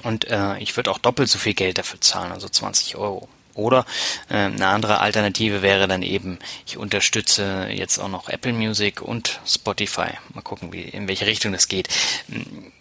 Und 0.03 0.25
äh, 0.29 0.57
ich 0.59 0.75
würde 0.77 0.91
auch 0.91 0.97
doppelt 0.97 1.29
so 1.29 1.37
viel 1.37 1.53
Geld 1.53 1.77
dafür 1.77 2.01
zahlen, 2.01 2.31
also 2.31 2.49
20 2.49 2.95
Euro. 2.95 3.27
Oder 3.53 3.85
äh, 4.29 4.35
eine 4.35 4.67
andere 4.67 4.99
Alternative 4.99 5.61
wäre 5.61 5.87
dann 5.87 6.03
eben, 6.03 6.39
ich 6.65 6.77
unterstütze 6.77 7.67
jetzt 7.69 7.99
auch 7.99 8.07
noch 8.07 8.29
Apple 8.29 8.53
Music 8.53 9.01
und 9.01 9.39
Spotify. 9.45 10.11
Mal 10.33 10.41
gucken, 10.41 10.71
wie, 10.71 10.81
in 10.81 11.07
welche 11.07 11.25
Richtung 11.25 11.51
das 11.51 11.67
geht. 11.67 11.89
Hm, 12.29 12.71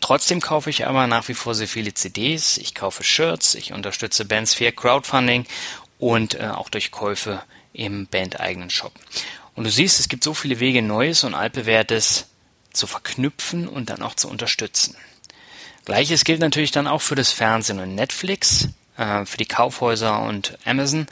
trotzdem 0.00 0.40
kaufe 0.40 0.70
ich 0.70 0.86
aber 0.86 1.06
nach 1.06 1.28
wie 1.28 1.34
vor 1.34 1.54
sehr 1.54 1.68
viele 1.68 1.94
CDs, 1.94 2.58
ich 2.58 2.74
kaufe 2.74 3.04
Shirts, 3.04 3.54
ich 3.54 3.72
unterstütze 3.72 4.24
Bands 4.24 4.58
via 4.58 4.72
Crowdfunding 4.72 5.46
und 5.98 6.34
äh, 6.34 6.48
auch 6.48 6.68
durch 6.68 6.90
Käufe 6.90 7.42
im 7.72 8.06
bandeigenen 8.06 8.70
Shop. 8.70 8.92
Und 9.54 9.64
du 9.64 9.70
siehst, 9.70 10.00
es 10.00 10.08
gibt 10.08 10.24
so 10.24 10.34
viele 10.34 10.60
Wege, 10.60 10.82
Neues 10.82 11.24
und 11.24 11.34
altbewährtes 11.34 12.26
zu 12.72 12.86
verknüpfen 12.86 13.68
und 13.68 13.90
dann 13.90 14.02
auch 14.02 14.14
zu 14.14 14.28
unterstützen. 14.28 14.96
Gleiches 15.88 16.24
gilt 16.24 16.40
natürlich 16.40 16.70
dann 16.70 16.86
auch 16.86 17.00
für 17.00 17.14
das 17.14 17.32
Fernsehen 17.32 17.80
und 17.80 17.94
Netflix, 17.94 18.68
äh, 18.98 19.24
für 19.24 19.38
die 19.38 19.46
Kaufhäuser 19.46 20.20
und 20.20 20.58
Amazon 20.66 21.06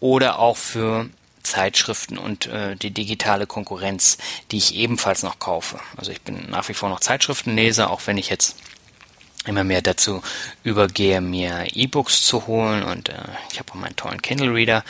oder 0.00 0.38
auch 0.38 0.56
für 0.56 1.10
Zeitschriften 1.42 2.16
und 2.16 2.46
äh, 2.46 2.74
die 2.74 2.92
digitale 2.92 3.46
Konkurrenz, 3.46 4.16
die 4.50 4.56
ich 4.56 4.74
ebenfalls 4.74 5.22
noch 5.22 5.38
kaufe. 5.38 5.80
Also 5.98 6.12
ich 6.12 6.22
bin 6.22 6.48
nach 6.48 6.66
wie 6.70 6.72
vor 6.72 6.88
noch 6.88 7.00
Zeitschriftenleser, 7.00 7.90
auch 7.90 8.00
wenn 8.06 8.16
ich 8.16 8.30
jetzt 8.30 8.56
immer 9.44 9.64
mehr 9.64 9.82
dazu 9.82 10.22
übergehe, 10.64 11.20
mir 11.20 11.66
E-Books 11.74 12.24
zu 12.24 12.46
holen 12.46 12.84
und 12.84 13.10
äh, 13.10 13.18
ich 13.52 13.58
habe 13.58 13.70
auch 13.72 13.76
meinen 13.76 13.96
tollen 13.96 14.22
Kindle 14.22 14.54
Reader. 14.54 14.82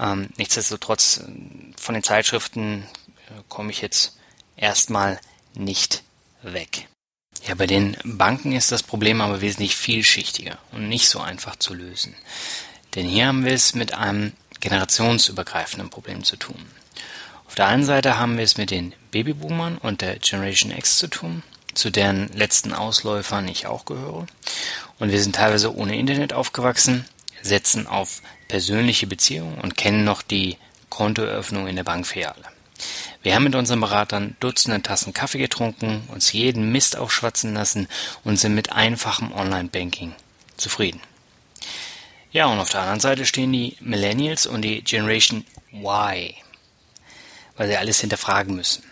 Ähm, 0.00 0.30
nichtsdestotrotz 0.38 1.18
äh, 1.18 1.30
von 1.78 1.92
den 1.92 2.02
Zeitschriften 2.02 2.86
äh, 3.28 3.42
komme 3.50 3.72
ich 3.72 3.82
jetzt 3.82 4.16
erstmal 4.56 5.20
nicht 5.54 6.02
weg. 6.40 6.88
Ja, 7.46 7.54
bei 7.54 7.68
den 7.68 7.96
Banken 8.02 8.52
ist 8.52 8.72
das 8.72 8.82
Problem 8.82 9.20
aber 9.20 9.40
wesentlich 9.40 9.76
vielschichtiger 9.76 10.58
und 10.72 10.88
nicht 10.88 11.08
so 11.08 11.20
einfach 11.20 11.54
zu 11.54 11.74
lösen. 11.74 12.16
Denn 12.96 13.06
hier 13.06 13.28
haben 13.28 13.44
wir 13.44 13.52
es 13.52 13.74
mit 13.74 13.94
einem 13.94 14.32
generationsübergreifenden 14.58 15.88
Problem 15.88 16.24
zu 16.24 16.36
tun. 16.36 16.66
Auf 17.46 17.54
der 17.54 17.68
einen 17.68 17.84
Seite 17.84 18.18
haben 18.18 18.36
wir 18.36 18.42
es 18.42 18.56
mit 18.56 18.72
den 18.72 18.94
Babyboomern 19.12 19.78
und 19.78 20.00
der 20.00 20.18
Generation 20.18 20.72
X 20.72 20.98
zu 20.98 21.06
tun, 21.06 21.44
zu 21.72 21.90
deren 21.90 22.32
letzten 22.32 22.72
Ausläufern 22.72 23.46
ich 23.46 23.66
auch 23.66 23.84
gehöre. 23.84 24.26
Und 24.98 25.12
wir 25.12 25.22
sind 25.22 25.36
teilweise 25.36 25.72
ohne 25.72 25.96
Internet 25.96 26.32
aufgewachsen, 26.32 27.04
setzen 27.42 27.86
auf 27.86 28.22
persönliche 28.48 29.06
Beziehungen 29.06 29.58
und 29.58 29.76
kennen 29.76 30.04
noch 30.04 30.22
die 30.22 30.56
Kontoeröffnung 30.88 31.68
in 31.68 31.76
der 31.76 31.84
Bankfiliale. 31.84 32.44
Wir 33.26 33.34
haben 33.34 33.42
mit 33.42 33.56
unseren 33.56 33.80
Beratern 33.80 34.36
Dutzende 34.38 34.80
Tassen 34.82 35.12
Kaffee 35.12 35.38
getrunken, 35.38 36.04
uns 36.12 36.32
jeden 36.32 36.70
Mist 36.70 36.96
aufschwatzen 36.96 37.54
lassen 37.54 37.88
und 38.22 38.38
sind 38.38 38.54
mit 38.54 38.70
einfachem 38.70 39.32
Online-Banking 39.32 40.14
zufrieden. 40.56 41.00
Ja, 42.30 42.46
und 42.46 42.60
auf 42.60 42.70
der 42.70 42.82
anderen 42.82 43.00
Seite 43.00 43.26
stehen 43.26 43.52
die 43.52 43.76
Millennials 43.80 44.46
und 44.46 44.62
die 44.62 44.80
Generation 44.80 45.44
Y, 45.72 46.34
weil 47.56 47.66
sie 47.66 47.76
alles 47.76 47.98
hinterfragen 47.98 48.54
müssen. 48.54 48.84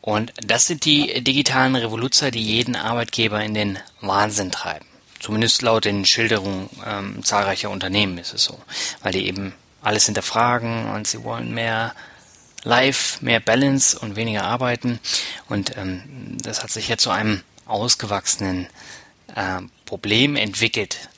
Und 0.00 0.32
das 0.44 0.66
sind 0.66 0.84
die 0.84 1.22
digitalen 1.22 1.76
Revoluzer, 1.76 2.32
die 2.32 2.42
jeden 2.42 2.74
Arbeitgeber 2.74 3.44
in 3.44 3.54
den 3.54 3.78
Wahnsinn 4.00 4.50
treiben. 4.50 4.86
Zumindest 5.20 5.62
laut 5.62 5.84
den 5.84 6.04
Schilderungen 6.04 6.68
ähm, 6.84 7.22
zahlreicher 7.22 7.70
Unternehmen 7.70 8.18
ist 8.18 8.34
es 8.34 8.42
so, 8.42 8.60
weil 9.04 9.12
die 9.12 9.28
eben 9.28 9.54
alles 9.82 10.06
hinterfragen 10.06 10.90
und 10.90 11.06
sie 11.06 11.22
wollen 11.22 11.54
mehr 11.54 11.94
live, 12.62 13.20
mehr 13.22 13.40
Balance 13.40 13.98
und 13.98 14.16
weniger 14.16 14.44
arbeiten. 14.44 15.00
Und 15.48 15.76
ähm, 15.76 16.36
das 16.42 16.62
hat 16.62 16.70
sich 16.70 16.88
jetzt 16.88 17.02
zu 17.02 17.10
einem 17.10 17.42
ausgewachsenen 17.66 18.66
äh, 19.34 19.60
Problem 19.86 20.36
entwickelt. 20.36 21.08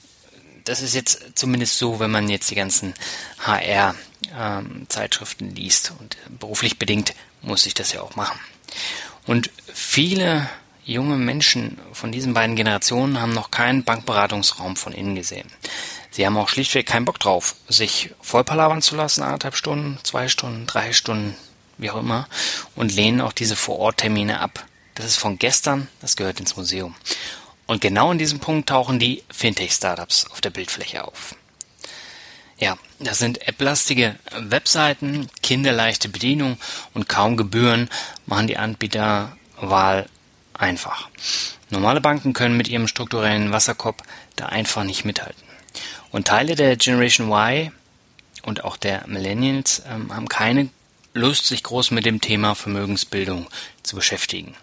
Das 0.64 0.82
ist 0.82 0.94
jetzt 0.94 1.32
zumindest 1.34 1.78
so, 1.78 1.98
wenn 1.98 2.10
man 2.10 2.28
jetzt 2.28 2.50
die 2.50 2.54
ganzen 2.54 2.94
HR-Zeitschriften 3.40 5.48
ähm, 5.48 5.54
liest. 5.54 5.92
Und 5.98 6.16
beruflich 6.38 6.78
bedingt 6.78 7.14
muss 7.40 7.66
ich 7.66 7.74
das 7.74 7.92
ja 7.92 8.02
auch 8.02 8.16
machen. 8.16 8.38
Und 9.26 9.50
viele 9.72 10.48
junge 10.84 11.16
Menschen 11.16 11.78
von 11.92 12.12
diesen 12.12 12.34
beiden 12.34 12.56
Generationen 12.56 13.20
haben 13.20 13.32
noch 13.32 13.50
keinen 13.50 13.84
Bankberatungsraum 13.84 14.76
von 14.76 14.92
innen 14.92 15.14
gesehen. 15.14 15.48
Sie 16.12 16.26
haben 16.26 16.36
auch 16.36 16.50
schlichtweg 16.50 16.86
keinen 16.86 17.06
Bock 17.06 17.18
drauf, 17.18 17.56
sich 17.68 18.10
voll 18.20 18.44
palavern 18.44 18.82
zu 18.82 18.94
lassen, 18.96 19.22
anderthalb 19.22 19.56
Stunden, 19.56 19.98
zwei 20.02 20.28
Stunden, 20.28 20.66
drei 20.66 20.92
Stunden, 20.92 21.34
wie 21.78 21.90
auch 21.90 21.98
immer, 21.98 22.28
und 22.76 22.92
lehnen 22.92 23.22
auch 23.22 23.32
diese 23.32 23.56
Vor-Ort-Termine 23.56 24.38
ab. 24.38 24.66
Das 24.94 25.06
ist 25.06 25.16
von 25.16 25.38
gestern, 25.38 25.88
das 26.02 26.16
gehört 26.16 26.38
ins 26.38 26.54
Museum. 26.54 26.94
Und 27.66 27.80
genau 27.80 28.12
in 28.12 28.18
diesem 28.18 28.40
Punkt 28.40 28.68
tauchen 28.68 28.98
die 28.98 29.22
Fintech-Startups 29.32 30.26
auf 30.30 30.42
der 30.42 30.50
Bildfläche 30.50 31.02
auf. 31.02 31.34
Ja, 32.58 32.76
das 32.98 33.18
sind 33.18 33.48
applastige 33.48 34.16
Webseiten, 34.36 35.30
kinderleichte 35.42 36.10
Bedienung 36.10 36.58
und 36.92 37.08
kaum 37.08 37.38
Gebühren 37.38 37.88
machen 38.26 38.48
die 38.48 38.58
Anbieterwahl 38.58 40.06
einfach. 40.52 41.08
Normale 41.70 42.02
Banken 42.02 42.34
können 42.34 42.58
mit 42.58 42.68
ihrem 42.68 42.86
strukturellen 42.86 43.50
Wasserkopf 43.50 44.02
da 44.36 44.46
einfach 44.46 44.84
nicht 44.84 45.06
mithalten. 45.06 45.51
Und 46.10 46.28
Teile 46.28 46.54
der 46.54 46.76
Generation 46.76 47.30
Y 47.30 47.72
und 48.42 48.64
auch 48.64 48.76
der 48.76 49.06
Millennials 49.06 49.82
ähm, 49.88 50.14
haben 50.14 50.28
keine 50.28 50.68
Lust, 51.14 51.46
sich 51.46 51.62
groß 51.62 51.90
mit 51.90 52.06
dem 52.06 52.20
Thema 52.20 52.54
Vermögensbildung 52.54 53.46
zu 53.82 53.96
beschäftigen. 53.96 54.54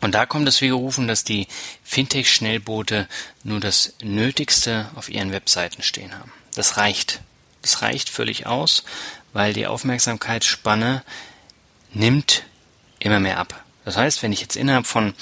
Und 0.00 0.14
da 0.14 0.26
kommt 0.26 0.48
es 0.48 0.60
wie 0.60 0.68
gerufen, 0.68 1.06
dass 1.06 1.24
die 1.24 1.46
Fintech-Schnellboote 1.84 3.06
nur 3.44 3.60
das 3.60 3.94
Nötigste 4.02 4.90
auf 4.94 5.08
ihren 5.08 5.30
Webseiten 5.30 5.82
stehen 5.82 6.18
haben. 6.18 6.32
Das 6.54 6.76
reicht. 6.76 7.20
Das 7.62 7.82
reicht 7.82 8.08
völlig 8.08 8.46
aus, 8.46 8.84
weil 9.32 9.52
die 9.52 9.66
Aufmerksamkeitsspanne 9.66 11.02
nimmt 11.92 12.44
immer 12.98 13.20
mehr 13.20 13.38
ab. 13.38 13.62
Das 13.84 13.96
heißt, 13.96 14.22
wenn 14.22 14.32
ich 14.32 14.40
jetzt 14.40 14.56
innerhalb 14.56 14.86
von 14.86 15.14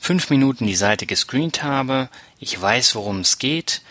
fünf 0.00 0.30
Minuten 0.30 0.66
die 0.66 0.74
Seite 0.74 1.06
gescreent 1.06 1.62
habe, 1.62 2.08
ich 2.38 2.60
weiß, 2.60 2.94
worum 2.96 3.20
es 3.20 3.38
geht, 3.38 3.82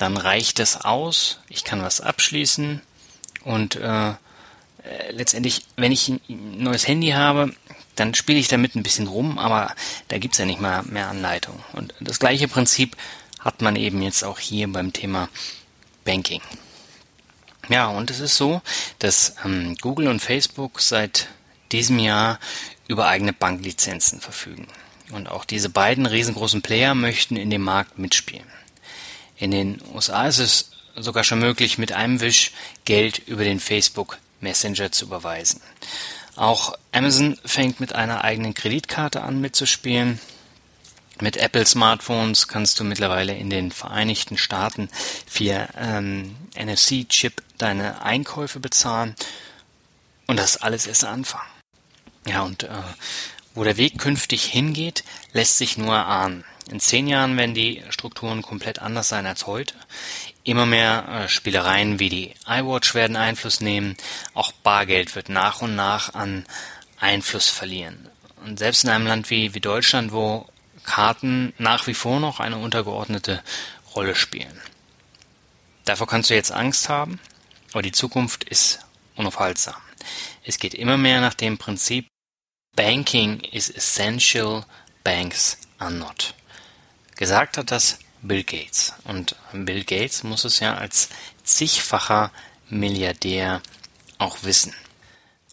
dann 0.00 0.16
reicht 0.16 0.58
das 0.58 0.84
aus, 0.84 1.40
ich 1.48 1.64
kann 1.64 1.82
was 1.82 2.00
abschließen 2.00 2.80
und 3.44 3.76
äh, 3.76 4.10
äh, 4.10 4.14
letztendlich, 5.10 5.62
wenn 5.76 5.92
ich 5.92 6.08
ein 6.08 6.20
neues 6.28 6.86
Handy 6.86 7.10
habe, 7.10 7.52
dann 7.96 8.14
spiele 8.14 8.38
ich 8.38 8.48
damit 8.48 8.74
ein 8.74 8.82
bisschen 8.82 9.08
rum, 9.08 9.38
aber 9.38 9.74
da 10.08 10.18
gibt's 10.18 10.38
ja 10.38 10.46
nicht 10.46 10.60
mal 10.60 10.82
mehr 10.84 11.08
Anleitung. 11.08 11.62
Und 11.74 11.94
das 12.00 12.18
gleiche 12.18 12.48
Prinzip 12.48 12.96
hat 13.40 13.60
man 13.60 13.76
eben 13.76 14.00
jetzt 14.00 14.24
auch 14.24 14.38
hier 14.38 14.72
beim 14.72 14.92
Thema 14.92 15.28
Banking. 16.04 16.40
Ja, 17.68 17.88
und 17.88 18.10
es 18.10 18.20
ist 18.20 18.36
so, 18.36 18.62
dass 18.98 19.34
ähm, 19.44 19.76
Google 19.80 20.08
und 20.08 20.20
Facebook 20.20 20.80
seit 20.80 21.28
diesem 21.72 21.98
Jahr 21.98 22.40
über 22.88 23.06
eigene 23.06 23.32
Banklizenzen 23.32 24.20
verfügen. 24.20 24.66
Und 25.12 25.28
auch 25.28 25.44
diese 25.44 25.68
beiden 25.68 26.06
riesengroßen 26.06 26.62
Player 26.62 26.94
möchten 26.94 27.36
in 27.36 27.50
dem 27.50 27.62
Markt 27.62 27.98
mitspielen. 27.98 28.46
In 29.40 29.50
den 29.50 29.80
USA 29.94 30.28
ist 30.28 30.38
es 30.38 30.70
sogar 30.94 31.24
schon 31.24 31.38
möglich, 31.38 31.78
mit 31.78 31.92
einem 31.92 32.20
Wisch 32.20 32.52
Geld 32.84 33.18
über 33.26 33.42
den 33.42 33.58
Facebook 33.58 34.18
Messenger 34.40 34.92
zu 34.92 35.06
überweisen. 35.06 35.60
Auch 36.36 36.76
Amazon 36.92 37.38
fängt 37.44 37.80
mit 37.80 37.94
einer 37.94 38.22
eigenen 38.22 38.54
Kreditkarte 38.54 39.22
an 39.22 39.40
mitzuspielen. 39.40 40.20
Mit 41.20 41.36
Apple 41.36 41.66
Smartphones 41.66 42.48
kannst 42.48 42.80
du 42.80 42.84
mittlerweile 42.84 43.34
in 43.34 43.50
den 43.50 43.72
Vereinigten 43.72 44.38
Staaten 44.38 44.88
via 45.32 45.68
ähm, 45.76 46.36
NFC-Chip 46.58 47.42
deine 47.58 48.02
Einkäufe 48.02 48.60
bezahlen. 48.60 49.14
Und 50.26 50.38
das 50.38 50.58
alles 50.58 50.86
ist 50.86 51.04
Anfang. 51.04 51.42
Ja, 52.26 52.42
und 52.42 52.62
äh, 52.64 52.68
Wo 53.54 53.64
der 53.64 53.76
Weg 53.76 53.98
künftig 53.98 54.44
hingeht, 54.44 55.04
lässt 55.32 55.58
sich 55.58 55.76
nur 55.76 55.94
erahnen. 55.94 56.44
In 56.68 56.80
zehn 56.80 57.08
Jahren 57.08 57.36
werden 57.36 57.54
die 57.54 57.82
Strukturen 57.90 58.42
komplett 58.42 58.78
anders 58.78 59.08
sein 59.08 59.26
als 59.26 59.46
heute. 59.46 59.74
Immer 60.44 60.66
mehr 60.66 61.08
äh, 61.08 61.28
Spielereien 61.28 61.98
wie 61.98 62.08
die 62.08 62.34
iWatch 62.46 62.94
werden 62.94 63.16
Einfluss 63.16 63.60
nehmen. 63.60 63.96
Auch 64.34 64.52
Bargeld 64.52 65.14
wird 65.16 65.28
nach 65.28 65.62
und 65.62 65.74
nach 65.74 66.14
an 66.14 66.46
Einfluss 66.98 67.48
verlieren. 67.48 68.08
Und 68.44 68.58
selbst 68.58 68.84
in 68.84 68.90
einem 68.90 69.06
Land 69.06 69.30
wie, 69.30 69.54
wie 69.54 69.60
Deutschland, 69.60 70.12
wo 70.12 70.46
Karten 70.84 71.52
nach 71.58 71.86
wie 71.86 71.94
vor 71.94 72.20
noch 72.20 72.40
eine 72.40 72.58
untergeordnete 72.58 73.42
Rolle 73.94 74.14
spielen. 74.14 74.60
Davor 75.84 76.06
kannst 76.06 76.30
du 76.30 76.34
jetzt 76.34 76.52
Angst 76.52 76.88
haben, 76.88 77.18
aber 77.72 77.82
die 77.82 77.92
Zukunft 77.92 78.44
ist 78.44 78.80
unaufhaltsam. 79.16 79.80
Es 80.44 80.58
geht 80.58 80.74
immer 80.74 80.96
mehr 80.96 81.20
nach 81.20 81.34
dem 81.34 81.58
Prinzip 81.58 82.06
Banking 82.76 83.40
is 83.52 83.68
essential, 83.68 84.64
banks 85.04 85.56
are 85.78 85.90
not. 85.90 86.34
Gesagt 87.20 87.58
hat 87.58 87.70
das 87.70 87.98
Bill 88.22 88.44
Gates. 88.44 88.94
Und 89.04 89.36
Bill 89.52 89.84
Gates 89.84 90.22
muss 90.22 90.46
es 90.46 90.58
ja 90.58 90.76
als 90.76 91.10
zigfacher 91.44 92.32
Milliardär 92.70 93.60
auch 94.16 94.38
wissen. 94.40 94.72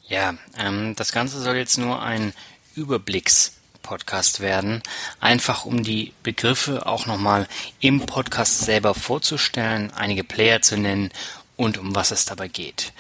Ja, 0.07 0.36
ähm, 0.57 0.95
das 0.95 1.12
Ganze 1.12 1.41
soll 1.41 1.57
jetzt 1.57 1.77
nur 1.77 2.01
ein 2.01 2.31
Überblicks-Podcast 2.75 4.39
werden, 4.39 4.81
einfach 5.19 5.65
um 5.65 5.83
die 5.83 6.13
Begriffe 6.24 6.86
auch 6.86 7.05
nochmal 7.05 7.50
im 7.81 8.05
Podcast 8.05 8.59
selber 8.59 8.93
vorzustellen, 8.93 9.91
einige 9.91 10.24
Player 10.24 10.62
zu 10.62 10.77
nennen 10.77 11.12
und 11.57 11.77
um 11.77 11.93
was 11.93 12.12
es 12.12 12.24
dabei 12.24 12.47
geht. 12.47 12.93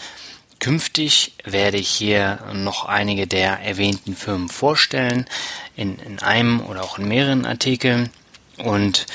Künftig 0.59 1.35
werde 1.45 1.77
ich 1.77 1.87
hier 1.87 2.39
noch 2.53 2.83
einige 2.83 3.27
der 3.27 3.61
erwähnten 3.61 4.13
Firmen 4.13 4.49
vorstellen, 4.49 5.25
in, 5.77 5.99
in 5.99 6.19
einem 6.19 6.59
oder 6.59 6.83
auch 6.83 6.99
in 6.99 7.07
mehreren 7.07 7.45
Artikeln. 7.45 8.09
Und 8.57 9.05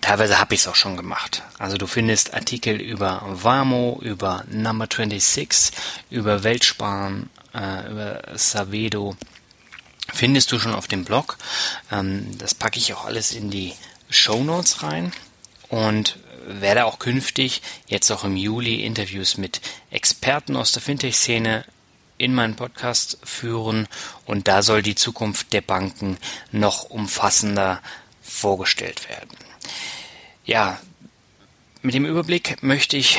teilweise 0.00 0.38
habe 0.38 0.54
ich 0.54 0.60
es 0.60 0.68
auch 0.68 0.74
schon 0.74 0.96
gemacht. 0.96 1.42
Also 1.58 1.76
du 1.76 1.86
findest 1.86 2.34
Artikel 2.34 2.80
über 2.80 3.22
Wamo, 3.26 3.98
über 4.02 4.44
Number 4.50 4.86
26, 4.90 5.76
über 6.10 6.44
Weltsparen, 6.44 7.30
äh, 7.54 7.90
über 7.90 8.22
Savedo. 8.34 9.16
Findest 10.12 10.50
du 10.52 10.58
schon 10.58 10.74
auf 10.74 10.88
dem 10.88 11.04
Blog. 11.04 11.38
Ähm, 11.92 12.38
das 12.38 12.54
packe 12.54 12.78
ich 12.78 12.94
auch 12.94 13.04
alles 13.04 13.32
in 13.32 13.50
die 13.50 13.74
Show 14.08 14.42
Notes 14.42 14.82
rein. 14.82 15.12
Und 15.68 16.18
werde 16.48 16.86
auch 16.86 16.98
künftig, 16.98 17.62
jetzt 17.86 18.10
auch 18.10 18.24
im 18.24 18.36
Juli, 18.36 18.82
Interviews 18.84 19.36
mit 19.36 19.60
Experten 19.90 20.56
aus 20.56 20.72
der 20.72 20.82
Fintech-Szene 20.82 21.64
in 22.16 22.34
meinen 22.34 22.56
Podcast 22.56 23.18
führen 23.22 23.86
und 24.24 24.48
da 24.48 24.62
soll 24.62 24.82
die 24.82 24.96
Zukunft 24.96 25.52
der 25.52 25.60
Banken 25.60 26.18
noch 26.50 26.84
umfassender 26.84 27.80
vorgestellt 28.28 29.08
werden. 29.08 29.36
Ja, 30.44 30.78
mit 31.82 31.94
dem 31.94 32.04
Überblick 32.04 32.62
möchte 32.62 32.96
ich 32.96 33.18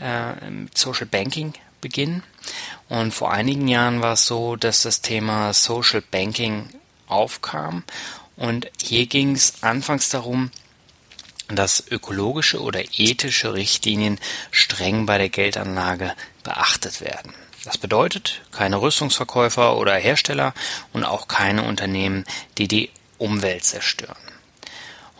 äh, 0.00 0.50
mit 0.50 0.76
Social 0.76 1.06
Banking 1.06 1.54
beginnen. 1.80 2.22
Und 2.88 3.12
vor 3.12 3.32
einigen 3.32 3.68
Jahren 3.68 4.02
war 4.02 4.14
es 4.14 4.26
so, 4.26 4.56
dass 4.56 4.82
das 4.82 5.00
Thema 5.00 5.52
Social 5.52 6.02
Banking 6.02 6.68
aufkam. 7.06 7.84
Und 8.36 8.70
hier 8.80 9.06
ging 9.06 9.34
es 9.34 9.62
anfangs 9.62 10.08
darum, 10.08 10.50
dass 11.48 11.86
ökologische 11.90 12.60
oder 12.60 12.82
ethische 12.96 13.54
Richtlinien 13.54 14.18
streng 14.50 15.06
bei 15.06 15.18
der 15.18 15.28
Geldanlage 15.28 16.14
beachtet 16.42 17.00
werden. 17.00 17.34
Das 17.64 17.78
bedeutet 17.78 18.42
keine 18.50 18.80
Rüstungsverkäufer 18.80 19.76
oder 19.76 19.94
Hersteller 19.94 20.54
und 20.92 21.04
auch 21.04 21.28
keine 21.28 21.62
Unternehmen, 21.64 22.24
die 22.58 22.66
die 22.66 22.90
Umwelt 23.18 23.64
zerstören. 23.64 24.31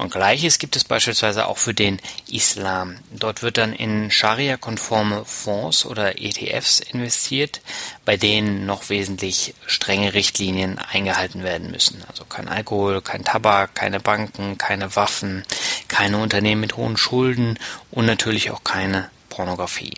Und 0.02 0.10
gleiches 0.10 0.58
gibt 0.58 0.74
es 0.74 0.82
beispielsweise 0.82 1.46
auch 1.46 1.58
für 1.58 1.74
den 1.74 2.00
Islam. 2.28 2.98
Dort 3.12 3.44
wird 3.44 3.56
dann 3.56 3.72
in 3.72 4.10
Scharia-konforme 4.10 5.24
Fonds 5.24 5.86
oder 5.86 6.20
ETFs 6.20 6.80
investiert, 6.80 7.60
bei 8.04 8.16
denen 8.16 8.66
noch 8.66 8.88
wesentlich 8.88 9.54
strenge 9.64 10.12
Richtlinien 10.12 10.80
eingehalten 10.80 11.44
werden 11.44 11.70
müssen. 11.70 12.02
Also 12.08 12.24
kein 12.24 12.48
Alkohol, 12.48 13.00
kein 13.00 13.22
Tabak, 13.22 13.76
keine 13.76 14.00
Banken, 14.00 14.58
keine 14.58 14.96
Waffen, 14.96 15.44
keine 15.86 16.18
Unternehmen 16.18 16.62
mit 16.62 16.76
hohen 16.76 16.96
Schulden 16.96 17.56
und 17.92 18.04
natürlich 18.04 18.50
auch 18.50 18.64
keine 18.64 19.08
Pornografie. 19.28 19.94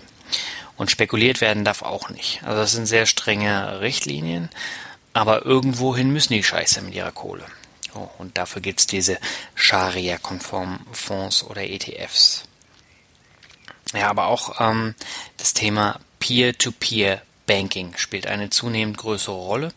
Und 0.77 0.91
spekuliert 0.91 1.41
werden 1.41 1.65
darf 1.65 1.81
auch 1.81 2.11
nicht. 2.11 2.43
Also 2.43 2.61
das 2.61 2.73
sind 2.73 2.85
sehr 2.85 3.07
strenge 3.07 3.81
Richtlinien, 3.81 4.51
aber 5.15 5.47
irgendwohin 5.47 6.13
müssen 6.13 6.35
die 6.35 6.45
Scheiße 6.45 6.83
mit 6.83 6.95
ihrer 6.95 7.13
Kohle. 7.13 7.47
Und 8.01 8.39
dafür 8.39 8.63
gibt 8.63 8.81
es 8.81 8.87
diese 8.87 9.19
Scharia-konformen 9.55 10.81
Fonds 10.93 11.43
oder 11.45 11.63
ETFs. 11.63 12.45
Ja, 13.95 14.11
aber 14.11 14.27
auch 14.27 14.61
ähm, 14.61 14.95
das 15.37 15.55
Thema 15.55 16.01
Peer-to-Peer 16.19 17.23
Banking 17.47 17.97
spielt 17.97 18.27
eine 18.27 18.51
zunehmend 18.51 18.97
größere 18.97 19.35
Rolle 19.35 19.73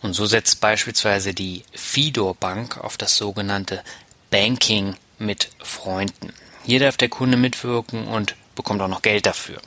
und 0.00 0.14
so 0.14 0.26
setzt 0.26 0.60
beispielsweise 0.60 1.34
die 1.34 1.62
Fidor 1.72 2.34
Bank 2.34 2.78
auf 2.78 2.96
das 2.96 3.16
sogenannte 3.16 3.82
Banking 4.30 4.96
mit 5.18 5.50
Freunden. 5.62 6.32
Hier 6.64 6.80
darf 6.80 6.96
der 6.96 7.08
Kunde 7.08 7.36
mitwirken 7.36 8.08
und 8.08 8.34
bekommt 8.54 8.82
auch 8.82 8.88
noch 8.88 9.02
Geld 9.02 9.26
dafür. 9.26 9.60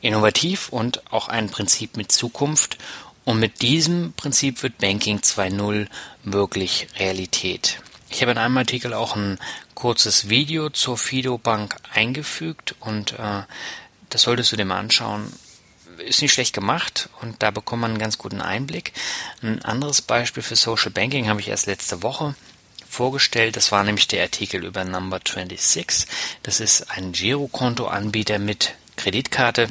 Innovativ 0.00 0.68
und 0.70 1.12
auch 1.12 1.28
ein 1.28 1.50
Prinzip 1.50 1.96
mit 1.96 2.12
Zukunft 2.12 2.78
und 3.28 3.40
mit 3.40 3.60
diesem 3.60 4.14
Prinzip 4.14 4.62
wird 4.62 4.78
Banking 4.78 5.18
2.0 5.18 5.86
wirklich 6.24 6.86
Realität. 6.98 7.78
Ich 8.08 8.22
habe 8.22 8.30
in 8.30 8.38
einem 8.38 8.56
Artikel 8.56 8.94
auch 8.94 9.16
ein 9.16 9.38
kurzes 9.74 10.30
Video 10.30 10.70
zur 10.70 10.96
Fido 10.96 11.36
Bank 11.36 11.76
eingefügt 11.92 12.74
und 12.80 13.18
äh, 13.18 13.42
das 14.08 14.22
solltest 14.22 14.50
du 14.50 14.56
dir 14.56 14.64
mal 14.64 14.78
anschauen. 14.78 15.30
Ist 15.98 16.22
nicht 16.22 16.32
schlecht 16.32 16.54
gemacht 16.54 17.10
und 17.20 17.42
da 17.42 17.50
bekommt 17.50 17.82
man 17.82 17.90
einen 17.90 18.00
ganz 18.00 18.16
guten 18.16 18.40
Einblick. 18.40 18.94
Ein 19.42 19.62
anderes 19.62 20.00
Beispiel 20.00 20.42
für 20.42 20.56
Social 20.56 20.90
Banking 20.90 21.28
habe 21.28 21.40
ich 21.40 21.48
erst 21.48 21.66
letzte 21.66 22.02
Woche 22.02 22.34
vorgestellt. 22.88 23.56
Das 23.56 23.70
war 23.72 23.84
nämlich 23.84 24.08
der 24.08 24.22
Artikel 24.22 24.64
über 24.64 24.86
Number 24.86 25.18
26. 25.18 26.08
Das 26.44 26.60
ist 26.60 26.90
ein 26.92 27.12
Girokonto-Anbieter 27.12 28.38
mit 28.38 28.74
Kreditkarte 28.96 29.68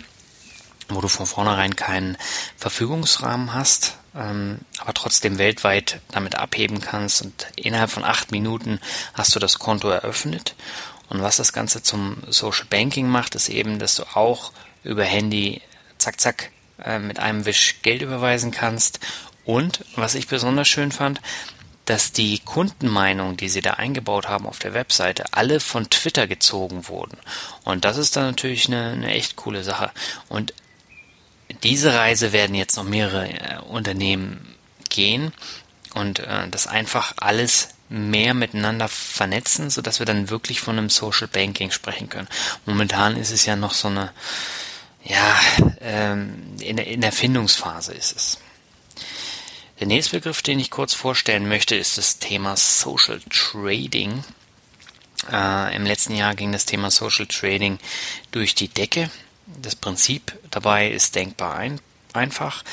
wo 0.90 1.02
du 1.02 1.08
von 1.08 1.26
vornherein 1.26 1.76
keinen 1.76 2.18
Verfügungsrahmen 2.58 3.54
hast, 3.54 3.98
ähm, 4.16 4.60
aber 4.80 4.94
trotzdem 4.94 5.38
weltweit 5.38 6.02
damit 6.12 6.36
abheben 6.36 6.82
kannst 6.82 7.22
und 7.22 7.48
innerhalb 7.56 7.92
von 7.92 8.04
acht 8.04 8.32
Minuten 8.32 8.80
hast 9.14 9.36
du 9.36 9.40
das 9.40 9.60
Konto 9.60 9.90
eröffnet. 9.90 10.56
Und 11.10 11.22
was 11.22 11.38
das 11.38 11.54
Ganze 11.54 11.82
zum 11.84 12.18
Social 12.28 12.66
Banking 12.70 13.08
macht, 13.08 13.36
ist 13.36 13.50
eben, 13.50 13.80
dass 13.80 13.96
du 13.96 14.04
auch 14.16 14.52
über 14.84 15.04
Handy 15.04 15.62
zack 15.98 16.20
zack 16.20 16.52
äh, 16.84 17.00
mit 17.00 17.20
einem 17.20 17.46
Wisch 17.46 17.82
Geld 17.82 18.02
überweisen 18.02 18.52
kannst. 18.52 19.00
Und 19.46 19.86
was 19.96 20.16
ich 20.16 20.28
besonders 20.28 20.68
schön 20.68 20.92
fand, 20.92 21.22
dass 21.86 22.12
die 22.12 22.40
Kundenmeinungen, 22.40 23.38
die 23.38 23.48
sie 23.48 23.62
da 23.62 23.76
eingebaut 23.76 24.28
haben 24.28 24.46
auf 24.46 24.60
der 24.60 24.74
Webseite, 24.74 25.24
alle 25.32 25.62
von 25.62 25.90
Twitter 25.90 26.28
gezogen 26.28 26.90
wurden. 26.90 27.18
Und 27.64 27.86
das 27.86 27.96
ist 27.96 28.18
dann 28.18 28.26
natürlich 28.26 28.68
eine, 28.68 28.90
eine 28.90 29.12
echt 29.12 29.38
coole 29.38 29.64
Sache. 29.64 29.92
Und 30.28 30.54
diese 31.64 31.94
Reise 31.94 32.32
werden 32.34 32.56
jetzt 32.56 32.78
noch 32.78 32.84
mehrere 32.84 33.30
äh, 33.30 33.60
Unternehmen 33.60 34.56
gehen 34.90 35.32
und 35.94 36.20
äh, 36.20 36.48
das 36.50 36.68
einfach 36.68 37.14
alles 37.18 37.70
mehr 37.90 38.34
miteinander 38.34 38.88
vernetzen, 38.90 39.70
so 39.70 39.82
dass 39.82 40.00
wir 40.00 40.06
dann 40.06 40.30
wirklich 40.30 40.60
von 40.60 40.78
einem 40.78 40.90
Social 40.90 41.28
Banking 41.28 41.72
sprechen 41.72 42.10
können. 42.10 42.28
Momentan 42.66 43.16
ist 43.16 43.32
es 43.32 43.46
ja 43.46 43.56
noch 43.56 43.74
so 43.74 43.88
eine, 43.88 44.12
ja, 45.04 45.40
ähm, 45.80 46.56
in, 46.60 46.76
der, 46.76 46.88
in 46.88 47.02
der 47.02 47.12
Findungsphase 47.14 47.94
ist 47.94 48.16
es. 48.16 48.38
Der 49.80 49.88
nächste 49.88 50.18
Begriff, 50.18 50.42
den 50.42 50.60
ich 50.60 50.72
kurz 50.72 50.94
vorstellen 50.94 51.48
möchte, 51.48 51.76
ist 51.76 51.98
das 51.98 52.18
Thema 52.18 52.58
Social 52.58 53.22
Trading. 53.30 54.24
Äh, 55.32 55.76
Im 55.76 55.86
letzten 55.86 56.16
Jahr 56.16 56.36
ging 56.36 56.52
das 56.52 56.66
Thema 56.66 56.90
Social 56.90 57.28
Trading 57.28 57.78
durch 58.32 58.56
die 58.56 58.70
Decke. 58.70 59.10
Das 59.62 59.76
Prinzip 59.76 60.38
dabei 60.52 60.90
ist 60.90 61.16
denkbar 61.16 61.56
ein, 61.56 61.80
einfach. 62.14 62.64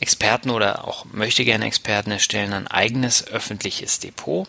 Experten 0.00 0.50
oder 0.50 0.86
auch 0.86 1.04
möchte 1.06 1.44
gerne 1.44 1.66
Experten 1.66 2.10
erstellen 2.10 2.52
ein 2.52 2.66
eigenes 2.66 3.26
öffentliches 3.26 3.98
Depot 3.98 4.48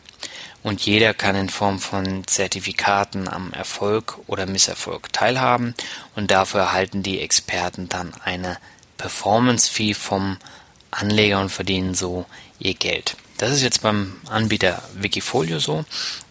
und 0.63 0.81
jeder 0.85 1.13
kann 1.13 1.35
in 1.35 1.49
Form 1.49 1.79
von 1.79 2.25
Zertifikaten 2.25 3.27
am 3.27 3.51
Erfolg 3.51 4.17
oder 4.27 4.45
Misserfolg 4.45 5.11
teilhaben 5.11 5.75
und 6.15 6.31
dafür 6.31 6.61
erhalten 6.61 7.03
die 7.03 7.19
Experten 7.19 7.89
dann 7.89 8.13
eine 8.23 8.57
Performance-Fee 8.97 9.93
vom 9.93 10.37
Anleger 10.89 11.41
und 11.41 11.49
verdienen 11.49 11.95
so 11.95 12.25
ihr 12.59 12.75
Geld. 12.75 13.17
Das 13.37 13.51
ist 13.51 13.63
jetzt 13.63 13.81
beim 13.81 14.21
Anbieter 14.29 14.81
Wikifolio 14.93 15.59
so 15.59 15.83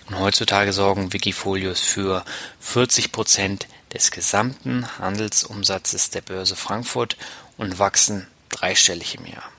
und 0.09 0.19
heutzutage 0.19 0.73
sorgen 0.73 1.13
Wikifolios 1.13 1.81
für 1.81 2.25
40 2.61 3.13
Prozent 3.13 3.67
des 3.93 4.11
gesamten 4.11 4.87
Handelsumsatzes 4.99 6.11
der 6.11 6.21
Börse 6.21 6.57
Frankfurt 6.57 7.17
und 7.57 7.79
wachsen 7.79 8.27
dreistellig 8.51 9.15
im 9.17 9.27
Jahr. 9.27 9.51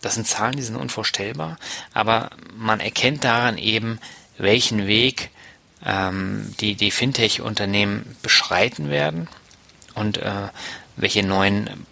das 0.00 0.14
sind 0.14 0.26
Zahlen, 0.26 0.56
die 0.56 0.62
sind 0.62 0.76
unvorstellbar, 0.76 1.58
aber 1.92 2.30
man 2.56 2.80
erkennt 2.80 3.24
daran 3.24 3.58
eben, 3.58 3.98
welchen 4.38 4.86
Weg 4.86 5.30
ähm, 5.84 6.54
die, 6.60 6.74
die 6.74 6.90
Fintech-Unternehmen 6.90 8.16
beschreiten 8.22 8.88
werden 8.90 9.28
und 9.94 10.18
äh, 10.18 10.48
welche 10.96 11.22
neuen 11.22 11.86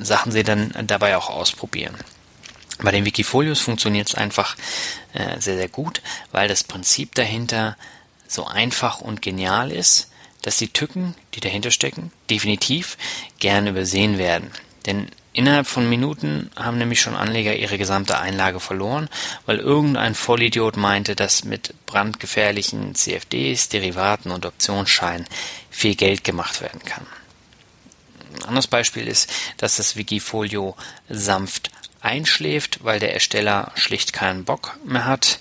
Sachen 0.00 0.32
sie 0.32 0.42
dann 0.44 0.72
dabei 0.86 1.16
auch 1.16 1.30
ausprobieren. 1.30 1.96
Bei 2.80 2.90
den 2.90 3.04
Wikifolios 3.04 3.60
funktioniert 3.60 4.08
es 4.08 4.14
einfach 4.14 4.56
äh, 5.14 5.40
sehr, 5.40 5.56
sehr 5.56 5.68
gut, 5.68 6.02
weil 6.30 6.48
das 6.48 6.64
Prinzip 6.64 7.14
dahinter 7.14 7.76
so 8.28 8.46
einfach 8.46 9.00
und 9.00 9.22
genial 9.22 9.72
ist, 9.72 10.07
dass 10.48 10.56
die 10.56 10.72
Tücken, 10.72 11.14
die 11.34 11.40
dahinter 11.40 11.70
stecken, 11.70 12.10
definitiv 12.30 12.96
gerne 13.38 13.68
übersehen 13.68 14.16
werden. 14.16 14.50
Denn 14.86 15.08
innerhalb 15.34 15.66
von 15.66 15.86
Minuten 15.90 16.50
haben 16.56 16.78
nämlich 16.78 17.02
schon 17.02 17.14
Anleger 17.14 17.54
ihre 17.54 17.76
gesamte 17.76 18.18
Einlage 18.18 18.58
verloren, 18.58 19.10
weil 19.44 19.58
irgendein 19.58 20.14
Vollidiot 20.14 20.78
meinte, 20.78 21.14
dass 21.14 21.44
mit 21.44 21.74
brandgefährlichen 21.84 22.94
CFDs, 22.94 23.68
Derivaten 23.68 24.30
und 24.30 24.46
Optionsscheinen 24.46 25.26
viel 25.68 25.96
Geld 25.96 26.24
gemacht 26.24 26.62
werden 26.62 26.80
kann. 26.82 27.06
Ein 28.36 28.44
anderes 28.44 28.68
Beispiel 28.68 29.06
ist, 29.06 29.30
dass 29.58 29.76
das 29.76 29.96
Wikifolio 29.96 30.76
sanft 31.10 31.70
einschläft, 32.00 32.82
weil 32.82 33.00
der 33.00 33.12
Ersteller 33.12 33.70
schlicht 33.74 34.14
keinen 34.14 34.46
Bock 34.46 34.78
mehr 34.82 35.04
hat. 35.04 35.40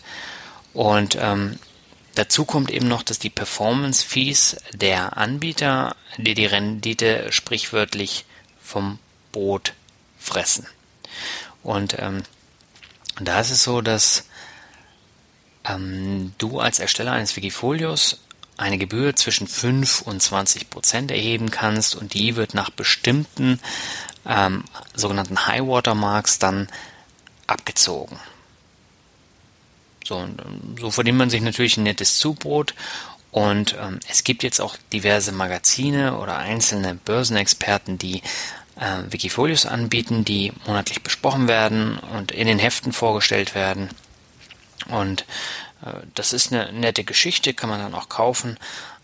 Und 0.74 1.18
ähm, 1.18 1.60
dazu 2.18 2.46
kommt 2.46 2.72
eben 2.72 2.88
noch, 2.88 3.04
dass 3.04 3.20
die 3.20 3.30
Performance-Fees 3.30 4.58
der 4.74 5.18
Anbieter, 5.18 5.96
die 6.18 6.34
die 6.34 6.46
Rendite 6.46 7.32
sprichwörtlich 7.32 8.26
vom 8.62 9.00
Brot 9.32 9.74
fressen. 10.20 10.68
Und 11.64 11.96
ähm, 12.00 12.24
da 13.20 13.40
ist 13.40 13.52
es 13.52 13.64
so, 13.64 13.82
dass 13.82 14.26
ähm, 15.66 16.34
du 16.38 16.60
als 16.60 16.80
Ersteller 16.80 17.14
eines 17.14 17.36
Wikifolios 17.36 18.22
eine 18.58 18.78
Gebühr 18.78 19.16
zwischen 19.16 19.48
5 19.48 20.02
und 20.02 20.22
20 20.22 20.70
Prozent 20.70 21.12
erheben 21.12 21.52
kannst 21.52 21.96
und 21.96 22.14
die 22.14 22.36
wird 22.36 22.54
nach 22.54 22.72
bestimmten 22.72 23.60
ähm, 24.26 24.64
sogenannten 24.96 25.46
High 25.46 25.68
Watermarks 25.68 26.40
dann 26.40 26.68
abgezogen. 27.46 28.20
So, 30.08 30.20
ähm, 30.20 30.76
so 30.80 30.90
verdient 30.92 31.18
man 31.18 31.30
sich 31.30 31.42
natürlich 31.42 31.78
ein 31.78 31.84
nettes 31.84 32.18
Zubrot 32.18 32.74
und 33.32 33.76
ähm, 33.80 34.00
es 34.10 34.24
gibt 34.24 34.44
jetzt 34.44 34.60
auch 34.60 34.78
diverse 34.94 35.32
Magazine 35.32 36.18
oder 36.18 36.38
einzelne 36.38 36.96
Börsenexperten, 36.96 37.98
die 37.98 38.22
äh, 38.80 39.04
Wikifolios 39.12 39.66
anbieten, 39.66 40.24
die 40.24 40.54
monatlich 40.66 41.04
besprochen 41.04 41.48
werden 41.48 42.00
und 42.00 42.32
in 42.32 42.48
den 42.48 42.60
Heften 42.60 42.94
vorgestellt 42.94 43.54
werden. 43.54 43.90
Und 44.90 45.22
äh, 45.86 45.92
das 46.16 46.34
ist 46.34 46.54
eine 46.54 46.72
nette 46.72 47.04
Geschichte, 47.04 47.54
kann 47.54 47.70
man 47.70 47.80
dann 47.80 47.96
auch 47.96 48.10
kaufen. 48.10 48.58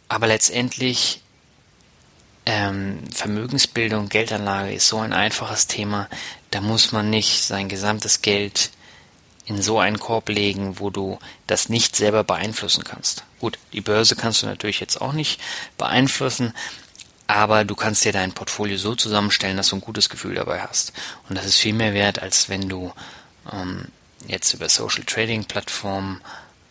Aber 0.07 0.27
letztendlich 0.27 1.21
ähm, 2.45 2.99
Vermögensbildung, 3.11 4.09
Geldanlage 4.09 4.73
ist 4.73 4.87
so 4.87 4.99
ein 4.99 5.13
einfaches 5.13 5.67
Thema. 5.67 6.09
Da 6.49 6.61
muss 6.61 6.91
man 6.91 7.09
nicht 7.09 7.43
sein 7.43 7.67
gesamtes 7.67 8.21
Geld 8.21 8.71
in 9.45 9.61
so 9.61 9.79
einen 9.79 9.99
Korb 9.99 10.29
legen, 10.29 10.79
wo 10.79 10.89
du 10.89 11.19
das 11.47 11.69
nicht 11.69 11.95
selber 11.95 12.23
beeinflussen 12.23 12.83
kannst. 12.83 13.23
Gut, 13.39 13.59
die 13.73 13.81
Börse 13.81 14.15
kannst 14.15 14.41
du 14.41 14.45
natürlich 14.45 14.79
jetzt 14.79 15.01
auch 15.01 15.13
nicht 15.13 15.41
beeinflussen, 15.77 16.53
aber 17.27 17.65
du 17.65 17.75
kannst 17.75 18.05
dir 18.05 18.13
dein 18.13 18.33
Portfolio 18.33 18.77
so 18.77 18.95
zusammenstellen, 18.95 19.57
dass 19.57 19.69
du 19.69 19.77
ein 19.77 19.81
gutes 19.81 20.09
Gefühl 20.09 20.35
dabei 20.35 20.61
hast. 20.61 20.93
Und 21.27 21.37
das 21.37 21.45
ist 21.45 21.57
viel 21.57 21.73
mehr 21.73 21.93
wert, 21.93 22.21
als 22.21 22.49
wenn 22.49 22.69
du 22.69 22.93
ähm, 23.51 23.87
jetzt 24.27 24.53
über 24.53 24.69
Social 24.69 25.03
Trading 25.03 25.45
Plattformen 25.45 26.21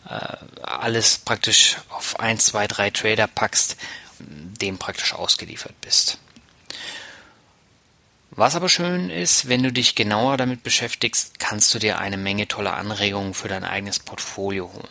äh, 0.09 0.37
alles 0.63 1.19
praktisch 1.19 1.77
auf 1.91 2.21
ein, 2.21 2.39
zwei, 2.39 2.67
drei 2.67 2.91
Trader 2.91 3.27
packst, 3.27 3.77
dem 4.19 4.79
praktisch 4.79 5.15
ausgeliefert 5.15 5.79
bist. 5.81 6.19
Was 8.35 8.57
aber 8.57 8.71
schön 8.71 9.11
ist, 9.11 9.51
wenn 9.51 9.63
du 9.63 9.71
dich 9.71 9.95
genauer 9.95 10.39
damit 10.39 10.63
beschäftigst, 10.63 11.39
kannst 11.39 11.75
du 11.75 11.79
dir 11.79 11.99
eine 11.99 12.17
Menge 12.17 12.49
toller 12.49 12.77
Anregungen 12.77 13.35
für 13.35 13.49
dein 13.49 13.63
eigenes 13.63 13.99
Portfolio 13.99 14.73
holen. 14.73 14.89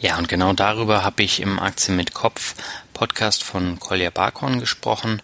Ja, 0.00 0.16
und 0.16 0.26
genau 0.26 0.54
darüber 0.54 1.04
habe 1.04 1.22
ich 1.22 1.40
im 1.40 1.58
Aktien 1.58 1.96
mit 1.96 2.14
Kopf 2.14 2.54
Podcast 2.94 3.44
von 3.44 3.78
Kolja 3.78 4.08
Barkhorn 4.08 4.58
gesprochen. 4.58 5.20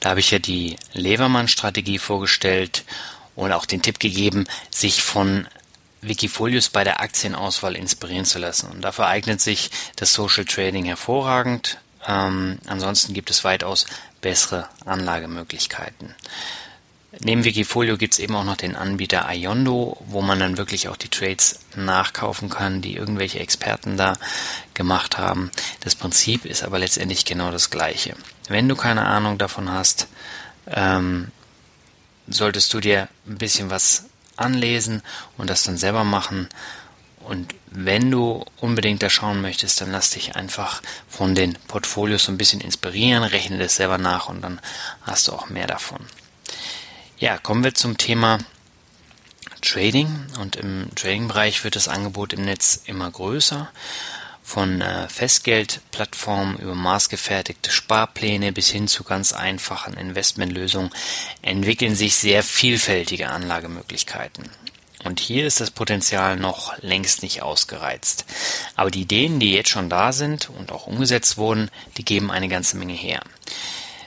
Da 0.00 0.10
habe 0.10 0.20
ich 0.20 0.30
ja 0.30 0.38
die 0.38 0.76
Levermann-Strategie 0.94 1.98
vorgestellt 1.98 2.84
und 3.34 3.52
auch 3.52 3.66
den 3.66 3.82
Tipp 3.82 3.98
gegeben, 3.98 4.46
sich 4.70 5.02
von 5.02 5.46
Wikifolios 6.00 6.70
bei 6.70 6.82
der 6.82 7.00
Aktienauswahl 7.00 7.76
inspirieren 7.76 8.24
zu 8.24 8.38
lassen. 8.38 8.70
Und 8.70 8.80
dafür 8.80 9.08
eignet 9.08 9.42
sich 9.42 9.70
das 9.96 10.14
Social 10.14 10.46
Trading 10.46 10.86
hervorragend. 10.86 11.78
Ähm, 12.06 12.58
ansonsten 12.66 13.12
gibt 13.12 13.30
es 13.30 13.44
weitaus 13.44 13.86
bessere 14.22 14.68
Anlagemöglichkeiten. 14.86 16.14
Neben 17.20 17.44
Wikifolio 17.44 17.98
gibt 17.98 18.14
es 18.14 18.20
eben 18.20 18.34
auch 18.34 18.44
noch 18.44 18.56
den 18.56 18.74
Anbieter 18.74 19.28
Iondo, 19.30 19.98
wo 20.06 20.22
man 20.22 20.38
dann 20.38 20.56
wirklich 20.56 20.88
auch 20.88 20.96
die 20.96 21.10
Trades 21.10 21.60
nachkaufen 21.76 22.48
kann, 22.48 22.80
die 22.80 22.96
irgendwelche 22.96 23.38
Experten 23.38 23.98
da 23.98 24.14
gemacht 24.72 25.18
haben. 25.18 25.50
Das 25.80 25.94
Prinzip 25.94 26.46
ist 26.46 26.62
aber 26.62 26.78
letztendlich 26.78 27.26
genau 27.26 27.50
das 27.50 27.68
gleiche. 27.68 28.16
Wenn 28.48 28.68
du 28.68 28.76
keine 28.76 29.04
Ahnung 29.04 29.36
davon 29.36 29.70
hast, 29.70 30.08
ähm, 30.66 31.30
solltest 32.28 32.72
du 32.72 32.80
dir 32.80 33.08
ein 33.26 33.36
bisschen 33.36 33.68
was 33.68 34.06
anlesen 34.36 35.02
und 35.36 35.50
das 35.50 35.64
dann 35.64 35.76
selber 35.76 36.04
machen. 36.04 36.48
Und 37.20 37.54
wenn 37.70 38.10
du 38.10 38.44
unbedingt 38.56 39.02
da 39.02 39.10
schauen 39.10 39.42
möchtest, 39.42 39.82
dann 39.82 39.92
lass 39.92 40.10
dich 40.10 40.34
einfach 40.34 40.82
von 41.08 41.34
den 41.34 41.58
Portfolios 41.68 42.24
so 42.24 42.32
ein 42.32 42.38
bisschen 42.38 42.62
inspirieren, 42.62 43.22
rechne 43.22 43.58
das 43.58 43.76
selber 43.76 43.98
nach 43.98 44.30
und 44.30 44.40
dann 44.40 44.60
hast 45.02 45.28
du 45.28 45.32
auch 45.32 45.50
mehr 45.50 45.66
davon. 45.66 46.00
Ja, 47.22 47.38
kommen 47.38 47.62
wir 47.62 47.72
zum 47.72 47.98
Thema 47.98 48.38
Trading. 49.60 50.26
Und 50.40 50.56
im 50.56 50.88
Trading-Bereich 50.96 51.62
wird 51.62 51.76
das 51.76 51.86
Angebot 51.86 52.32
im 52.32 52.44
Netz 52.44 52.82
immer 52.84 53.08
größer. 53.08 53.70
Von 54.42 54.80
äh, 54.80 55.08
Festgeldplattformen 55.08 56.58
über 56.58 56.74
maßgefertigte 56.74 57.70
Sparpläne 57.70 58.50
bis 58.50 58.70
hin 58.70 58.88
zu 58.88 59.04
ganz 59.04 59.32
einfachen 59.32 59.94
Investmentlösungen 59.94 60.90
entwickeln 61.42 61.94
sich 61.94 62.16
sehr 62.16 62.42
vielfältige 62.42 63.28
Anlagemöglichkeiten. 63.28 64.50
Und 65.04 65.20
hier 65.20 65.46
ist 65.46 65.60
das 65.60 65.70
Potenzial 65.70 66.36
noch 66.36 66.76
längst 66.78 67.22
nicht 67.22 67.40
ausgereizt. 67.40 68.24
Aber 68.74 68.90
die 68.90 69.02
Ideen, 69.02 69.38
die 69.38 69.52
jetzt 69.52 69.70
schon 69.70 69.88
da 69.88 70.10
sind 70.12 70.50
und 70.50 70.72
auch 70.72 70.88
umgesetzt 70.88 71.38
wurden, 71.38 71.70
die 71.98 72.04
geben 72.04 72.32
eine 72.32 72.48
ganze 72.48 72.76
Menge 72.76 72.94
her. 72.94 73.22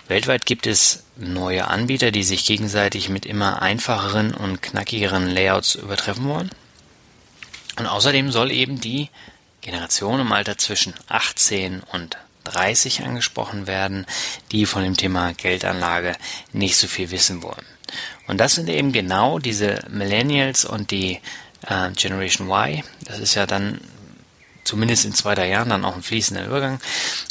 Weltweit 0.07 0.45
gibt 0.45 0.67
es 0.67 1.03
neue 1.15 1.67
Anbieter, 1.67 2.11
die 2.11 2.23
sich 2.23 2.45
gegenseitig 2.45 3.09
mit 3.09 3.25
immer 3.25 3.61
einfacheren 3.61 4.33
und 4.33 4.61
knackigeren 4.61 5.27
Layouts 5.29 5.75
übertreffen 5.75 6.25
wollen. 6.25 6.51
Und 7.77 7.87
außerdem 7.87 8.31
soll 8.31 8.51
eben 8.51 8.79
die 8.79 9.09
Generation 9.61 10.19
im 10.19 10.31
Alter 10.31 10.57
zwischen 10.57 10.93
18 11.07 11.81
und 11.91 12.17
30 12.43 13.03
angesprochen 13.03 13.65
werden, 13.65 14.05
die 14.51 14.67
von 14.67 14.83
dem 14.83 14.95
Thema 14.95 15.33
Geldanlage 15.33 16.15
nicht 16.53 16.77
so 16.77 16.87
viel 16.87 17.09
wissen 17.09 17.41
wollen. 17.41 17.65
Und 18.27 18.37
das 18.37 18.55
sind 18.55 18.69
eben 18.69 18.91
genau 18.91 19.39
diese 19.39 19.83
Millennials 19.89 20.65
und 20.65 20.91
die 20.91 21.19
äh, 21.67 21.89
Generation 21.91 22.47
Y. 22.47 22.83
Das 23.03 23.19
ist 23.19 23.33
ja 23.33 23.47
dann 23.47 23.81
zumindest 24.63 25.05
in 25.05 25.13
zwei, 25.13 25.33
drei 25.33 25.49
Jahren 25.49 25.69
dann 25.69 25.85
auch 25.85 25.95
ein 25.95 26.03
fließender 26.03 26.45
Übergang. 26.45 26.79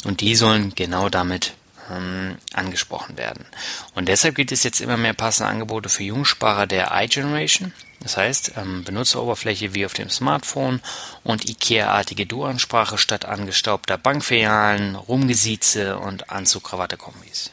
Und 0.03 0.19
die 0.19 0.35
sollen 0.35 0.75
genau 0.75 1.07
damit 1.07 1.53
ähm, 1.91 2.37
angesprochen 2.53 3.17
werden. 3.17 3.45
Und 3.93 4.07
deshalb 4.07 4.35
gibt 4.35 4.51
es 4.51 4.63
jetzt 4.63 4.81
immer 4.81 4.97
mehr 4.97 5.13
passende 5.13 5.49
Angebote 5.49 5.89
für 5.89 6.03
Jungsparer 6.03 6.67
der 6.67 6.91
iGeneration. 6.93 7.73
Das 8.01 8.17
heißt, 8.17 8.53
ähm, 8.57 8.83
Benutzeroberfläche 8.83 9.73
wie 9.73 9.85
auf 9.85 9.93
dem 9.93 10.09
Smartphone 10.09 10.81
und 11.23 11.49
IKEA-artige 11.49 12.25
Du-Ansprache 12.25 12.97
statt 12.97 13.25
angestaubter 13.25 13.97
Bankfilialen, 13.97 14.95
Rumgesieze 14.95 15.97
und 15.97 16.29
Anzug-Krawatte-Kombis. 16.29 17.51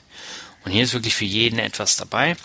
Und 0.64 0.73
hier 0.73 0.85
ist 0.85 0.92
wirklich 0.92 1.14
für 1.14 1.25
jeden 1.25 1.59
etwas 1.59 1.97
dabei. 1.97 2.37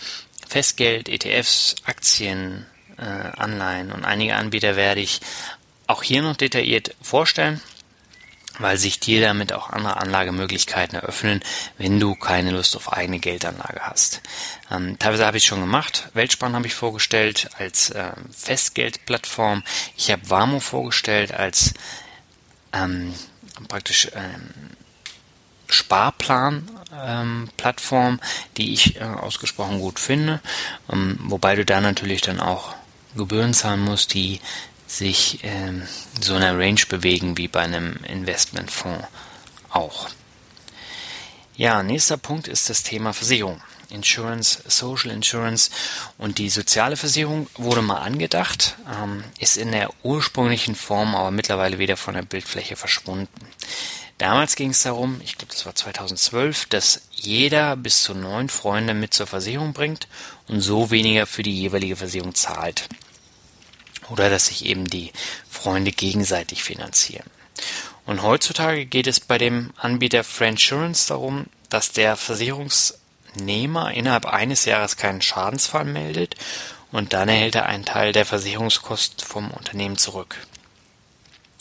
Festgeld, 0.47 1.10
ETFs, 1.10 1.76
Aktien, 1.86 2.65
äh, 2.97 3.02
Anleihen 3.02 3.91
und 3.91 4.06
einige 4.06 4.36
Anbieter 4.36 4.76
werde 4.76 5.02
ich 5.02 5.19
auch 5.86 6.04
hier 6.04 6.21
noch 6.21 6.36
detailliert 6.36 6.95
vorstellen 7.02 7.62
weil 8.59 8.77
sich 8.77 8.99
dir 8.99 9.21
damit 9.21 9.53
auch 9.53 9.69
andere 9.69 9.97
Anlagemöglichkeiten 9.97 10.97
eröffnen, 10.97 11.41
wenn 11.77 11.99
du 11.99 12.15
keine 12.15 12.51
Lust 12.51 12.75
auf 12.75 12.93
eigene 12.93 13.19
Geldanlage 13.19 13.81
hast. 13.81 14.21
Ähm, 14.71 14.97
teilweise 14.99 15.25
habe 15.25 15.37
ich 15.37 15.45
schon 15.45 15.61
gemacht. 15.61 16.09
Weltspann 16.13 16.55
habe 16.55 16.67
ich 16.67 16.75
vorgestellt 16.75 17.49
als 17.57 17.89
äh, 17.89 18.11
Festgeldplattform. 18.31 19.63
Ich 19.95 20.11
habe 20.11 20.29
Warmo 20.29 20.59
vorgestellt 20.59 21.33
als 21.33 21.73
ähm, 22.73 23.13
praktisch 23.67 24.09
ähm, 24.13 24.51
Sparplan 25.69 26.69
ähm, 26.93 27.49
die 28.57 28.73
ich 28.73 28.99
äh, 28.99 29.03
ausgesprochen 29.03 29.79
gut 29.79 29.99
finde, 29.99 30.39
ähm, 30.91 31.17
wobei 31.23 31.55
du 31.55 31.65
da 31.65 31.81
natürlich 31.81 32.21
dann 32.21 32.39
auch 32.39 32.73
Gebühren 33.15 33.53
zahlen 33.53 33.81
muss, 33.81 34.07
die 34.07 34.39
sich 34.88 35.43
in 35.43 35.88
so 36.19 36.36
einer 36.36 36.58
Range 36.58 36.82
bewegen 36.89 37.38
wie 37.38 37.47
bei 37.47 37.62
einem 37.62 37.97
Investmentfonds 38.08 39.06
auch. 39.69 40.10
Ja, 41.56 41.84
nächster 41.84 42.17
Punkt 42.17 42.47
ist 42.47 42.69
das 42.69 42.84
Thema 42.84 43.13
Versicherung. 43.13 43.62
Insurance, 43.89 44.62
Social 44.67 45.12
Insurance 45.12 45.71
und 46.17 46.39
die 46.39 46.50
soziale 46.50 46.97
Versicherung 46.97 47.47
wurde 47.56 47.82
mal 47.82 48.00
angedacht, 48.00 48.76
ähm, 49.02 49.23
ist 49.39 49.58
in 49.58 49.71
der 49.71 49.89
ursprünglichen 50.04 50.76
Form 50.76 51.15
aber 51.15 51.32
mittlerweile 51.32 51.80
wieder 51.80 51.95
von 51.95 52.13
der 52.13 52.23
Bildfläche 52.23 52.76
verschwunden. 52.76 53.47
Damals 54.17 54.56
ging 54.56 54.71
es 54.71 54.82
darum, 54.82 55.21
ich 55.23 55.38
glaube, 55.38 55.54
das 55.54 55.65
war 55.65 55.76
2012, 55.76 56.65
dass 56.65 57.02
jeder 57.12 57.76
bis 57.76 58.02
zu 58.02 58.15
neun 58.15 58.50
Freunde 58.50 58.93
mit 58.93 59.13
zur 59.13 59.28
Versicherung 59.28 59.73
bringt 59.73 60.08
und 60.47 60.62
so 60.62 60.89
weniger 60.89 61.28
für 61.28 61.43
die 61.43 61.56
jeweilige 61.56 61.95
Versicherung 61.95 62.34
zahlt. 62.34 62.89
Oder 64.09 64.29
dass 64.29 64.47
sich 64.47 64.65
eben 64.65 64.87
die 64.87 65.11
Freunde 65.49 65.91
gegenseitig 65.91 66.63
finanzieren. 66.63 67.29
Und 68.05 68.21
heutzutage 68.21 68.85
geht 68.85 69.07
es 69.07 69.19
bei 69.19 69.37
dem 69.37 69.71
Anbieter 69.75 70.23
Friendsurance 70.23 71.07
darum, 71.07 71.47
dass 71.69 71.91
der 71.91 72.15
Versicherungsnehmer 72.15 73.91
innerhalb 73.93 74.25
eines 74.25 74.65
Jahres 74.65 74.95
keinen 74.95 75.21
Schadensfall 75.21 75.85
meldet 75.85 76.35
und 76.91 77.13
dann 77.13 77.27
erhält 77.27 77.55
er 77.55 77.65
einen 77.65 77.85
Teil 77.85 78.13
der 78.13 78.25
Versicherungskosten 78.25 79.25
vom 79.25 79.51
Unternehmen 79.51 79.97
zurück. 79.97 80.37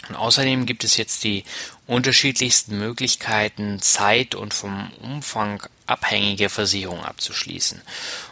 Und 0.09 0.15
außerdem 0.15 0.67
gibt 0.67 0.85
es 0.85 0.97
jetzt 0.97 1.25
die 1.25 1.45
unterschiedlichsten 1.87 2.79
Möglichkeiten, 2.79 3.81
Zeit 3.81 4.35
und 4.37 4.55
vom 4.55 4.93
Umfang 5.03 5.63
abhängige 5.87 6.49
Versicherungen 6.49 7.05
abzuschließen. 7.05 7.81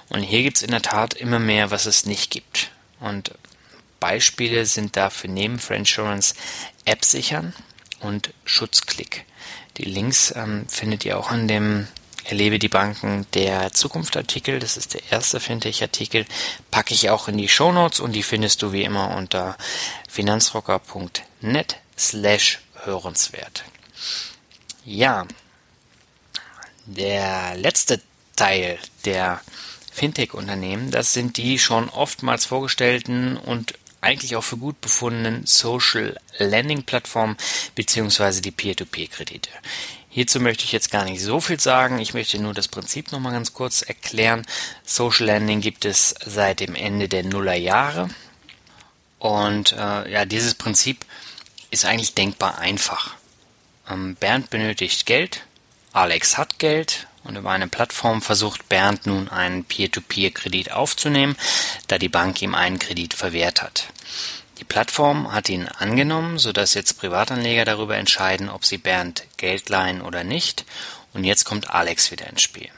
Und 0.08 0.22
hier 0.22 0.42
gibt 0.42 0.58
es 0.58 0.62
in 0.62 0.70
der 0.70 0.82
Tat 0.82 1.14
immer 1.14 1.38
mehr, 1.38 1.70
was 1.70 1.86
es 1.86 2.06
nicht 2.06 2.30
gibt. 2.30 2.70
Und 3.00 3.32
Beispiele 4.04 4.66
sind 4.66 4.98
dafür 4.98 5.30
neben 5.30 5.58
Friendsurance 5.58 6.34
App 6.84 7.06
sichern 7.06 7.54
und 8.00 8.34
Schutzklick. 8.44 9.24
Die 9.78 9.86
Links 9.86 10.30
ähm, 10.36 10.68
findet 10.68 11.06
ihr 11.06 11.18
auch 11.18 11.32
in 11.32 11.48
dem 11.48 11.88
Erlebe 12.24 12.58
die 12.58 12.68
Banken 12.68 13.26
der 13.32 13.72
Zukunft 13.72 14.14
Artikel. 14.18 14.58
Das 14.58 14.76
ist 14.76 14.92
der 14.92 15.00
erste 15.10 15.40
Fintech-Artikel. 15.40 16.26
Packe 16.70 16.92
ich 16.92 17.08
auch 17.08 17.28
in 17.28 17.38
die 17.38 17.48
Show 17.48 17.72
Notes 17.72 17.98
und 17.98 18.12
die 18.12 18.22
findest 18.22 18.60
du 18.60 18.72
wie 18.72 18.82
immer 18.82 19.16
unter 19.16 19.56
finanzrocker.net 20.06 21.76
slash 21.96 22.60
hörenswert. 22.84 23.64
Ja, 24.84 25.26
der 26.84 27.56
letzte 27.56 28.02
Teil 28.36 28.78
der 29.06 29.40
Fintech-Unternehmen, 29.92 30.90
das 30.90 31.14
sind 31.14 31.38
die 31.38 31.58
schon 31.58 31.88
oftmals 31.88 32.44
vorgestellten 32.44 33.38
und 33.38 33.72
eigentlich 34.04 34.36
auch 34.36 34.44
für 34.44 34.56
gut 34.56 34.80
befundenen 34.80 35.46
Social 35.46 36.16
Lending 36.38 36.84
Plattformen 36.84 37.36
beziehungsweise 37.74 38.40
die 38.40 38.50
Peer-to-Peer-Kredite. 38.50 39.50
Hierzu 40.08 40.38
möchte 40.38 40.64
ich 40.64 40.70
jetzt 40.70 40.92
gar 40.92 41.04
nicht 41.04 41.20
so 41.20 41.40
viel 41.40 41.58
sagen. 41.58 41.98
Ich 41.98 42.14
möchte 42.14 42.38
nur 42.40 42.54
das 42.54 42.68
Prinzip 42.68 43.10
nochmal 43.10 43.32
ganz 43.32 43.52
kurz 43.52 43.82
erklären. 43.82 44.46
Social 44.84 45.26
Lending 45.26 45.60
gibt 45.60 45.84
es 45.84 46.14
seit 46.24 46.60
dem 46.60 46.76
Ende 46.76 47.08
der 47.08 47.24
Nullerjahre. 47.24 48.08
Und 49.18 49.72
äh, 49.72 50.12
ja, 50.12 50.24
dieses 50.24 50.54
Prinzip 50.54 51.04
ist 51.70 51.84
eigentlich 51.84 52.14
denkbar 52.14 52.58
einfach. 52.58 53.16
Ähm, 53.90 54.14
Bernd 54.14 54.50
benötigt 54.50 55.06
Geld, 55.06 55.42
Alex 55.92 56.38
hat 56.38 56.58
Geld 56.58 57.08
und 57.24 57.36
über 57.36 57.50
eine 57.50 57.68
Plattform 57.68 58.22
versucht 58.22 58.68
Bernd 58.68 59.06
nun 59.06 59.28
einen 59.28 59.64
Peer-to-Peer-Kredit 59.64 60.72
aufzunehmen, 60.72 61.36
da 61.88 61.98
die 61.98 62.08
Bank 62.08 62.40
ihm 62.42 62.54
einen 62.54 62.78
Kredit 62.78 63.14
verwehrt 63.14 63.62
hat. 63.62 63.88
Die 64.58 64.64
Plattform 64.64 65.32
hat 65.32 65.48
ihn 65.48 65.66
angenommen, 65.66 66.38
sodass 66.38 66.74
jetzt 66.74 66.98
Privatanleger 66.98 67.64
darüber 67.64 67.96
entscheiden, 67.96 68.48
ob 68.48 68.64
sie 68.64 68.78
Bernd 68.78 69.24
Geld 69.36 69.68
leihen 69.68 70.00
oder 70.00 70.22
nicht. 70.22 70.64
Und 71.12 71.24
jetzt 71.24 71.44
kommt 71.44 71.70
Alex 71.70 72.10
wieder 72.10 72.28
ins 72.28 72.42
Spiel. 72.42 72.70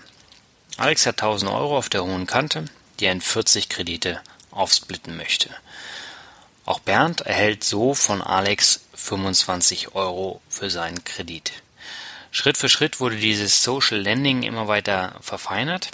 Alex 0.78 1.06
hat 1.06 1.22
1000 1.22 1.50
Euro 1.50 1.76
auf 1.76 1.88
der 1.88 2.04
hohen 2.04 2.26
Kante, 2.26 2.64
die 2.98 3.06
er 3.06 3.12
in 3.12 3.20
40 3.20 3.68
Kredite 3.68 4.20
aufsplitten 4.50 5.16
möchte. 5.16 5.50
Auch 6.64 6.80
Bernd 6.80 7.20
erhält 7.20 7.62
so 7.62 7.94
von 7.94 8.22
Alex 8.22 8.80
25 8.94 9.94
Euro 9.94 10.40
für 10.48 10.70
seinen 10.70 11.04
Kredit. 11.04 11.52
Schritt 12.36 12.58
für 12.58 12.68
Schritt 12.68 13.00
wurde 13.00 13.16
dieses 13.16 13.62
Social 13.62 13.98
Lending 13.98 14.42
immer 14.42 14.68
weiter 14.68 15.16
verfeinert 15.22 15.88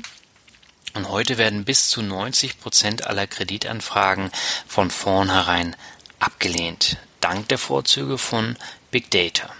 und 0.92 1.08
heute 1.08 1.38
werden 1.38 1.64
bis 1.64 1.88
zu 1.88 2.02
90 2.02 2.58
Prozent 2.58 3.06
aller 3.06 3.28
Kreditanfragen 3.28 4.32
von 4.66 4.90
vornherein 4.90 5.76
abgelehnt, 6.18 6.96
dank 7.20 7.46
der 7.46 7.58
Vorzüge 7.58 8.18
von 8.18 8.56
Big 8.90 9.08
Data. 9.12 9.50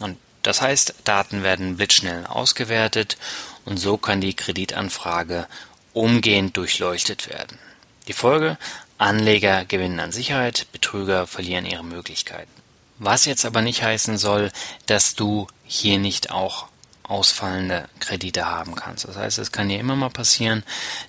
Und 0.00 0.18
das 0.42 0.60
heißt, 0.60 0.94
Daten 1.04 1.44
werden 1.44 1.76
blitzschnell 1.76 2.26
ausgewertet 2.26 3.18
und 3.64 3.76
so 3.76 3.96
kann 3.96 4.20
die 4.20 4.34
Kreditanfrage 4.34 5.46
umgehend 5.92 6.56
durchleuchtet 6.56 7.28
werden. 7.28 7.56
Die 8.08 8.14
Folge, 8.14 8.58
Anleger 8.98 9.64
gewinnen 9.64 10.00
an 10.00 10.10
Sicherheit, 10.10 10.66
Betrüger 10.72 11.28
verlieren 11.28 11.66
ihre 11.66 11.84
Möglichkeiten. 11.84 12.61
Was 13.04 13.24
jetzt 13.24 13.44
aber 13.44 13.62
nicht 13.62 13.82
heißen 13.82 14.16
soll, 14.16 14.52
dass 14.86 15.16
du 15.16 15.48
hier 15.64 15.98
nicht 15.98 16.30
auch 16.30 16.66
ausfallende 17.02 17.88
Kredite 17.98 18.46
haben 18.46 18.76
kannst. 18.76 19.08
Das 19.08 19.16
heißt, 19.16 19.38
es 19.38 19.50
kann 19.50 19.68
dir 19.68 19.80
immer 19.80 19.96
mal 19.96 20.08
passieren. 20.08 20.62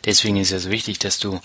Deswegen 0.04 0.38
ist 0.38 0.52
es 0.52 0.72
wichtig, 0.72 0.98
dass 0.98 1.20
du 1.20 1.40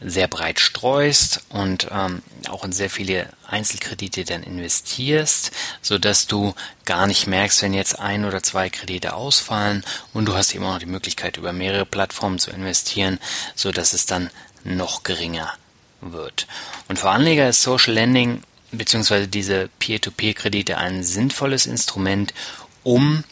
sehr 0.00 0.26
breit 0.26 0.58
streust 0.58 1.44
und 1.50 1.88
ähm, 1.92 2.22
auch 2.48 2.64
in 2.64 2.72
sehr 2.72 2.88
viele 2.88 3.28
Einzelkredite 3.46 4.24
dann 4.24 4.42
investierst, 4.42 5.50
so 5.82 5.98
dass 5.98 6.26
du 6.26 6.54
gar 6.86 7.06
nicht 7.06 7.26
merkst, 7.26 7.60
wenn 7.60 7.74
jetzt 7.74 7.98
ein 7.98 8.24
oder 8.24 8.42
zwei 8.42 8.70
Kredite 8.70 9.12
ausfallen 9.12 9.84
und 10.14 10.24
du 10.24 10.34
hast 10.34 10.54
immer 10.54 10.72
noch 10.72 10.78
die 10.78 10.86
Möglichkeit 10.86 11.36
über 11.36 11.52
mehrere 11.52 11.84
Plattformen 11.84 12.38
zu 12.38 12.50
investieren, 12.50 13.18
so 13.54 13.70
dass 13.70 13.92
es 13.92 14.06
dann 14.06 14.30
noch 14.64 15.02
geringer 15.02 15.52
wird. 16.00 16.46
Und 16.88 16.98
für 16.98 17.10
Anleger 17.10 17.50
ist 17.50 17.60
Social 17.60 17.92
Lending 17.92 18.42
bzw. 18.72 19.26
diese 19.26 19.68
Peer-to-Peer-Kredite 19.78 20.78
ein 20.78 21.02
sinnvolles 21.02 21.66
Instrument, 21.66 22.34
um 22.82 23.24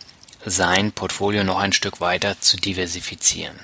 sein 0.44 0.92
Portfolio 0.92 1.44
noch 1.44 1.58
ein 1.58 1.72
Stück 1.72 2.00
weiter 2.00 2.40
zu 2.40 2.56
diversifizieren. 2.56 3.58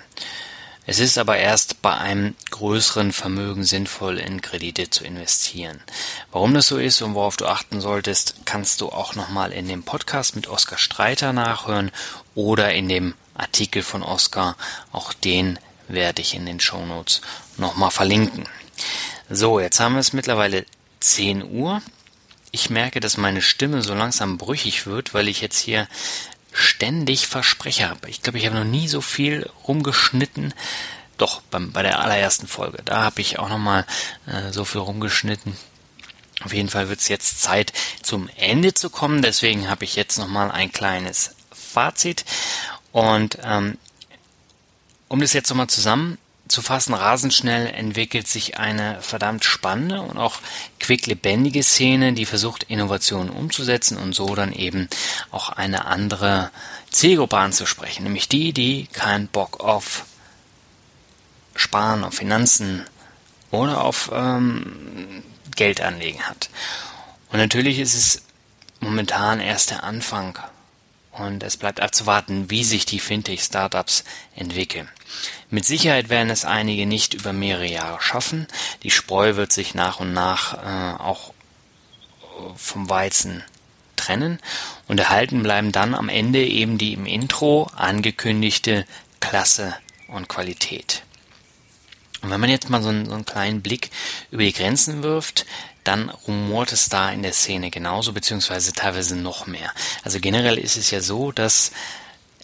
Es 0.87 0.99
ist 0.99 1.17
aber 1.17 1.39
erst 1.39 1.81
bei 1.81 1.97
einem 1.97 2.35
größeren 2.51 3.13
Vermögen 3.13 3.65
sinnvoll, 3.65 4.19
in 4.19 4.43
Kredite 4.43 4.91
zu 4.91 5.03
investieren. 5.05 5.81
Warum 6.31 6.53
das 6.53 6.67
so 6.67 6.77
ist 6.77 7.01
und 7.01 7.15
worauf 7.15 7.39
du 7.39 7.47
achten 7.47 7.81
solltest, 7.81 8.35
kannst 8.45 8.83
du 8.83 8.91
auch 8.91 9.15
nochmal 9.15 9.53
in 9.53 9.67
dem 9.67 9.83
Podcast 9.83 10.37
mit 10.37 10.47
Oskar 10.47 10.77
Streiter 10.77 11.33
nachhören 11.33 11.91
oder 12.35 12.75
in 12.75 12.91
dem 12.91 13.15
Artikel 13.35 13.83
von 13.83 14.03
Oskar. 14.03 14.57
Auch 14.93 15.15
den 15.15 15.59
werde 15.89 16.21
ich 16.21 16.35
in 16.35 16.45
den 16.45 16.61
Shownotes 16.61 17.23
nochmal 17.57 17.91
verlinken. 17.91 18.47
So, 19.31 19.61
jetzt 19.61 19.81
haben 19.81 19.95
wir 19.95 20.01
es 20.01 20.13
mittlerweile 20.13 20.67
10 21.05 21.45
Uhr. 21.45 21.83
Ich 22.51 22.71
merke, 22.71 23.01
dass 23.01 23.17
meine 23.17 23.43
Stimme 23.43 23.83
so 23.83 23.95
langsam 23.95 24.39
brüchig 24.39 24.87
wird, 24.87 25.13
weil 25.13 25.29
ich 25.29 25.41
jetzt 25.41 25.59
hier 25.59 25.89
ständig 26.53 27.27
Versprecher 27.27 27.91
habe. 27.91 28.09
Ich 28.09 28.23
glaube, 28.23 28.39
ich 28.39 28.47
habe 28.47 28.57
noch 28.57 28.65
nie 28.65 28.89
so 28.89 29.01
viel 29.01 29.51
rumgeschnitten. 29.67 30.55
Doch, 31.19 31.43
beim, 31.43 31.73
bei 31.73 31.83
der 31.83 32.01
allerersten 32.01 32.47
Folge. 32.47 32.79
Da 32.85 33.03
habe 33.03 33.21
ich 33.21 33.39
auch 33.39 33.49
nochmal 33.49 33.87
äh, 34.27 34.53
so 34.53 34.65
viel 34.65 34.81
rumgeschnitten. 34.81 35.57
Auf 36.45 36.53
jeden 36.53 36.69
Fall 36.69 36.89
wird 36.89 37.01
es 37.01 37.09
jetzt 37.09 37.41
Zeit, 37.43 37.73
zum 38.03 38.29
Ende 38.37 38.75
zu 38.75 38.91
kommen. 38.91 39.23
Deswegen 39.23 39.69
habe 39.69 39.85
ich 39.85 39.97
jetzt 39.97 40.19
nochmal 40.19 40.51
ein 40.51 40.73
kleines 40.73 41.35
Fazit. 41.53 42.25
Und 42.93 43.39
ähm, 43.43 43.79
um 45.09 45.21
das 45.21 45.33
jetzt 45.33 45.51
nochmal 45.51 45.69
zusammen 45.69 46.19
zu 46.49 46.61
fassen, 46.63 46.95
rasend 46.95 47.33
schnell 47.33 47.67
entwickelt 47.67 48.29
sich 48.29 48.59
eine 48.59 49.01
verdammt 49.01 49.45
spannende 49.45 50.03
und 50.03 50.19
auch 50.19 50.41
quicklebendige 50.79 51.63
Szene, 51.63 52.13
die 52.13 52.27
versucht, 52.27 52.65
Innovationen 52.65 53.31
umzusetzen 53.31 53.97
und 53.97 54.15
so 54.15 54.35
dann 54.35 54.53
eben 54.53 54.89
auch 55.31 55.49
eine 55.49 55.87
andere 55.87 56.51
Zielgruppe 56.91 57.39
anzusprechen, 57.39 58.05
nämlich 58.05 58.29
die, 58.29 58.53
die 58.53 58.87
keinen 58.93 59.29
Bock 59.29 59.61
auf 59.61 60.05
Sparen, 61.55 62.05
auf 62.05 62.15
Finanzen 62.15 62.85
oder 63.51 63.83
auf 63.83 64.11
ähm, 64.13 65.23
Geld 65.57 65.83
hat. 65.83 66.51
Und 67.31 67.39
natürlich 67.39 67.79
ist 67.79 67.95
es 67.95 68.23
momentan 68.81 69.41
erst 69.41 69.71
der 69.71 69.85
Anfang 69.85 70.39
und 71.19 71.43
es 71.43 71.57
bleibt 71.57 71.81
abzuwarten, 71.81 72.51
wie 72.51 72.65
sich 72.65 72.87
die 72.87 72.99
Fintech-Startups 72.99 74.05
entwickeln. 74.35 74.89
Mit 75.51 75.65
Sicherheit 75.65 76.09
werden 76.09 76.31
es 76.31 76.45
einige 76.45 76.87
nicht 76.87 77.15
über 77.15 77.33
mehrere 77.33 77.69
Jahre 77.69 78.01
schaffen. 78.01 78.47
Die 78.83 78.91
Spreu 78.91 79.37
wird 79.37 79.53
sich 79.53 79.75
nach 79.75 80.01
und 80.01 80.13
nach 80.13 80.55
äh, 80.55 81.01
auch 81.01 81.33
vom 82.57 82.91
Weizen 82.91 83.45
trennen 83.97 84.41
und 84.89 84.99
erhalten 84.99 85.43
bleiben 85.43 85.71
dann 85.71 85.95
am 85.95 86.09
Ende 86.09 86.45
eben 86.45 86.79
die 86.79 86.93
im 86.93 87.07
Intro 87.07 87.71
angekündigte 87.77 88.85
Klasse 89.21 89.75
und 90.09 90.29
Qualität. 90.29 91.05
Und 92.23 92.31
wenn 92.31 92.41
man 92.41 92.51
jetzt 92.51 92.71
mal 92.71 92.83
so 92.83 92.89
einen, 92.89 93.07
so 93.07 93.15
einen 93.15 93.25
kleinen 93.25 93.63
Blick 93.63 93.91
über 94.31 94.43
die 94.43 94.53
Grenzen 94.53 95.03
wirft, 95.03 95.47
dann 95.85 96.11
rumort 96.11 96.73
es 96.73 96.89
da 96.89 97.11
in 97.11 97.23
der 97.23 97.33
Szene 97.33 97.71
genauso, 97.71 98.13
beziehungsweise 98.13 98.73
teilweise 98.73 99.17
noch 99.17 99.47
mehr. 99.47 99.71
Also 100.03 100.19
generell 100.21 100.59
ist 100.59 100.77
es 100.77 100.91
ja 100.91 101.01
so, 101.01 101.33
dass 101.33 101.73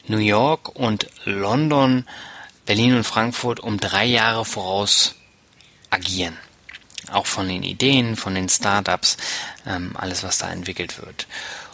New 0.06 0.18
York 0.18 0.68
und 0.76 1.08
London, 1.24 2.06
Berlin 2.66 2.96
und 2.96 3.04
Frankfurt 3.04 3.60
um 3.60 3.78
drei 3.78 4.04
Jahre 4.04 4.44
voraus 4.44 5.14
agieren. 5.90 6.36
Auch 7.10 7.26
von 7.26 7.48
den 7.48 7.62
Ideen, 7.62 8.16
von 8.16 8.34
den 8.34 8.48
Startups, 8.48 9.16
ähm, 9.66 9.96
alles 9.96 10.22
was 10.22 10.38
da 10.38 10.50
entwickelt 10.50 11.00
wird. 11.04 11.26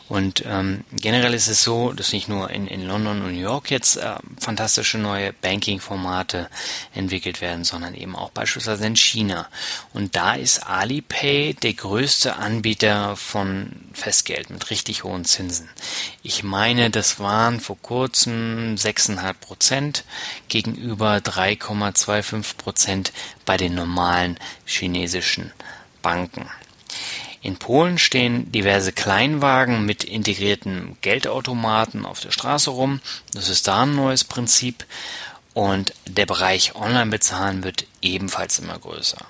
Und 0.09 0.45
ähm, 0.47 0.85
generell 0.93 1.35
ist 1.35 1.49
es 1.49 1.65
so, 1.65 1.93
dass 1.93 2.13
nicht 2.13 2.29
nur 2.29 2.51
in, 2.51 2.69
in 2.69 2.87
London 2.87 3.23
und 3.23 3.33
New 3.33 3.41
York 3.41 3.71
jetzt 3.71 3.97
äh, 3.97 4.15
fantastische 4.39 4.99
neue 4.99 5.33
Banking-Formate 5.33 6.49
entwickelt 6.95 7.41
werden, 7.41 7.65
sondern 7.65 7.95
eben 7.95 8.15
auch 8.15 8.31
beispielsweise 8.31 8.87
in 8.87 8.95
China. 8.95 9.49
Und 9.93 10.15
da 10.15 10.35
ist 10.35 10.65
Alipay 10.65 11.55
der 11.55 11.75
größte 11.75 12.37
Anbieter 12.37 13.17
von 13.17 13.73
Festgeld 13.93 14.51
mit 14.51 14.71
richtig 14.71 15.03
hohen 15.03 15.25
Zinsen. 15.25 15.69
Ich 16.23 16.45
meine, 16.45 16.91
das 16.91 17.19
waren 17.19 17.61
vor 17.61 17.79
kurzem 17.83 18.77
6,5 18.77 19.33
Prozent 19.35 20.05
gegenüber 20.49 21.17
3,25 21.17 22.57
Prozent 22.57 23.13
bei 23.45 23.57
den 23.57 23.75
normalen 23.75 24.39
chinesischen 24.67 25.53
Banken. 26.01 26.49
In 27.43 27.57
Polen 27.57 27.99
stehen 27.99 28.51
diverse 28.51 28.93
Kleinwagen 28.93 29.85
mit 29.87 30.05
integrierten 30.05 30.97
Geldautomaten 31.01 32.05
auf 32.05 32.21
der 32.21 32.31
Straße 32.31 32.71
rum. 32.71 33.01
Das 33.33 33.49
ist 33.49 33.69
da 33.69 33.83
ein 33.83 33.95
neues 33.95 34.25
Prinzip. 34.25 34.85
Und 35.55 35.95
der 36.07 36.27
Bereich 36.27 36.75
Online-Bezahlen 36.75 37.65
wird 37.65 37.87
ebenfalls 38.03 38.59
immer 38.59 38.79
größer. 38.79 39.25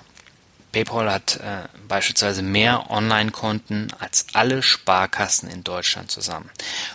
PayPal 0.73 1.11
hat 1.11 1.37
äh, 1.37 1.67
beispielsweise 1.87 2.41
mehr 2.41 2.91
Online-Konten 2.91 3.87
als 3.99 4.27
alle 4.33 4.61
Sparkassen 4.61 5.49
in 5.49 5.63
Deutschland 5.63 6.11
zusammen. 6.11 6.49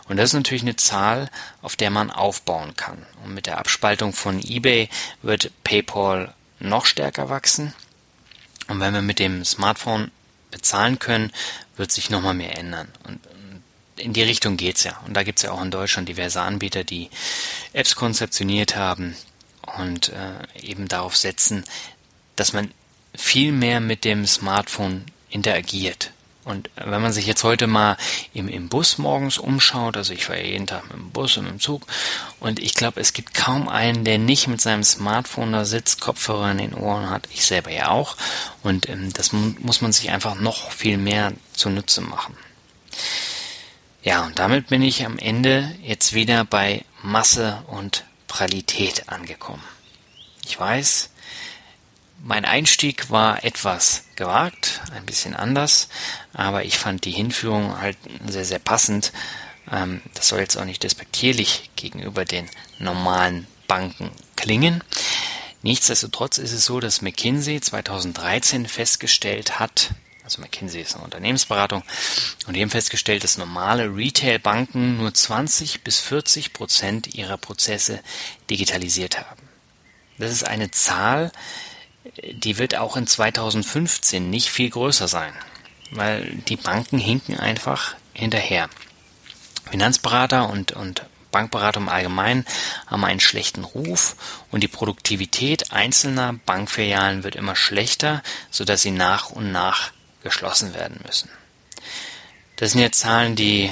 Und 0.09 0.19
das 0.19 0.31
ist 0.31 0.35
natürlich 0.35 0.63
eine 0.63 0.77
Zahl, 0.77 1.31
auf 1.63 1.77
der 1.77 1.91
man 1.91 2.11
aufbauen 2.11 2.77
kann. 2.77 3.07
Und 3.25 3.35
mit 3.35 3.47
der 3.47 3.59
Abspaltung 3.59 4.13
von 4.13 4.39
eBay 4.39 4.89
wird 5.23 5.51
PayPal 5.65 6.35
noch 6.61 6.85
stärker 6.85 7.29
wachsen. 7.29 7.73
Und 8.69 8.81
wenn 8.81 8.95
wir 8.95 9.03
mit 9.03 9.19
dem 9.19 9.45
Smartphone 9.45 10.11
bezahlen 10.53 11.01
können, 11.01 11.33
wird 11.77 11.91
sich 11.91 12.11
nochmal 12.11 12.35
mehr 12.35 12.57
ändern. 12.57 12.89
Und 13.05 13.19
in 13.97 14.13
die 14.13 14.23
Richtung 14.23 14.57
geht's 14.57 14.85
ja. 14.85 15.01
Und 15.07 15.15
da 15.15 15.25
gibt's 15.25 15.43
ja 15.43 15.51
auch 15.51 15.63
in 15.63 15.73
Deutschland 15.73 16.09
diverse 16.09 16.41
Anbieter, 16.41 16.85
die 16.85 17.11
Apps 17.73 17.97
konzeptioniert 17.97 18.77
haben 18.77 19.17
und 19.79 20.11
äh, 20.11 20.61
eben 20.61 20.87
darauf 20.87 21.17
setzen, 21.17 21.65
dass 22.37 22.53
man 22.53 22.71
viel 23.15 23.53
mehr 23.53 23.81
mit 23.81 24.05
dem 24.05 24.27
Smartphone 24.27 25.05
interagiert. 25.29 26.13
Und 26.45 26.71
wenn 26.75 27.01
man 27.01 27.13
sich 27.13 27.27
jetzt 27.27 27.45
heute 27.45 27.69
mal 27.69 27.97
im, 28.35 28.49
im 28.49 28.69
Bus 28.69 28.99
morgens 28.99 29.39
umschaut, 29.39 29.97
also 29.97 30.13
ich 30.13 30.25
fahre 30.25 30.43
jeden 30.43 30.67
Tag 30.67 30.83
mit 30.85 30.95
dem 30.95 31.11
Bus 31.11 31.37
und 31.37 31.45
mit 31.45 31.53
dem 31.53 31.61
Zug, 31.61 31.87
und 32.41 32.59
ich 32.59 32.75
glaube, 32.75 33.01
es 33.01 33.13
gibt 33.13 33.33
kaum 33.35 33.69
einen, 33.69 34.05
der 34.05 34.19
nicht 34.19 34.49
mit 34.49 34.61
seinem 34.61 34.83
Smartphone 34.83 35.53
da 35.53 35.65
sitzt, 35.65 36.01
Kopfhörer 36.01 36.51
in 36.51 36.59
den 36.59 36.75
Ohren 36.75 37.11
hat, 37.11 37.29
ich 37.33 37.45
selber 37.45 37.71
ja 37.71 37.91
auch, 37.91 38.17
und 38.63 38.89
ähm, 38.89 39.13
das 39.13 39.33
muss 39.33 39.83
man 39.83 39.93
sich 39.93 40.11
einfach 40.11 40.35
noch 40.35 40.73
viel 40.73 40.99
mehr 40.99 41.33
zunutze 41.53 42.01
machen. 42.01 42.37
Ja, 44.03 44.27
und 44.27 44.41
damit 44.41 44.67
bin 44.67 44.83
ich 44.83 45.07
am 45.07 45.19
Ende 45.19 45.73
jetzt 45.83 46.13
wieder 46.13 46.45
bei 46.45 46.85
Masse 47.03 47.63
und 47.69 48.05
Pralität 48.27 49.09
angekommen. 49.09 49.63
Ich 50.45 50.59
weiß, 50.59 51.12
mein 52.25 52.45
Einstieg 52.45 53.11
war 53.11 53.45
etwas 53.45 54.05
gewagt, 54.15 54.81
ein 54.93 55.05
bisschen 55.05 55.35
anders, 55.35 55.89
aber 56.33 56.65
ich 56.65 56.79
fand 56.79 57.05
die 57.05 57.11
Hinführung 57.11 57.81
halt 57.81 57.97
sehr, 58.27 58.45
sehr 58.45 58.61
passend. 58.61 59.13
Ähm, 59.71 60.03
das 60.15 60.29
soll 60.29 60.41
jetzt 60.41 60.57
auch 60.57 60.65
nicht 60.65 60.85
despektierlich 60.85 61.71
gegenüber 61.75 62.25
den 62.25 62.49
normalen 62.79 63.47
Banken 63.67 64.11
klingen. 64.37 64.85
Nichtsdestotrotz 65.63 66.39
ist 66.39 66.53
es 66.53 66.65
so, 66.65 66.81
dass 66.81 67.03
McKinsey 67.03 67.61
2013 67.61 68.67
festgestellt 68.67 69.59
hat, 69.59 69.91
also 70.25 70.41
McKinsey 70.41 70.81
ist 70.81 70.95
eine 70.95 71.05
Unternehmensberatung, 71.05 71.83
und 72.47 72.55
die 72.55 72.63
haben 72.63 72.71
festgestellt, 72.71 73.25
dass 73.25 73.37
normale 73.37 73.95
Retail-Banken 73.95 74.97
nur 74.97 75.13
20 75.13 75.83
bis 75.83 75.99
40 76.01 76.53
Prozent 76.53 77.15
ihrer 77.15 77.37
Prozesse 77.37 78.01
digitalisiert 78.49 79.19
haben. 79.19 79.43
Das 80.19 80.31
ist 80.31 80.47
eine 80.47 80.71
Zahl, 80.71 81.33
die 81.33 81.72
wird 82.17 82.77
auch 82.77 82.97
in 82.97 83.07
2015 83.07 84.29
nicht 84.29 84.51
viel 84.51 84.71
größer 84.71 85.09
sein, 85.09 85.33
weil 85.91 86.27
die 86.49 86.57
Banken 86.57 86.99
hinken 86.99 87.39
einfach 87.39 87.95
hinterher. 88.13 88.69
Finanzberater 89.71 90.51
und, 90.51 90.73
und 90.73 91.07
Bankberater 91.31 91.81
im 91.81 91.89
Allgemeinen 91.89 92.45
haben 92.87 93.05
einen 93.05 93.21
schlechten 93.21 93.65
Ruf 93.65 94.17
und 94.51 94.63
die 94.63 94.69
Produktivität 94.69 95.73
einzelner 95.73 96.35
Bankfilialen 96.47 97.25
wird 97.25 97.35
immer 97.35 97.57
schlechter, 97.57 98.23
sodass 98.51 98.83
sie 98.83 98.91
nach 98.91 99.31
und 99.31 99.51
nach 99.51 99.93
geschlossen 100.23 100.75
werden 100.75 101.01
müssen. 101.05 101.31
Das 102.57 102.73
sind 102.73 102.81
jetzt 102.81 103.01
Zahlen, 103.01 103.35
die, 103.35 103.71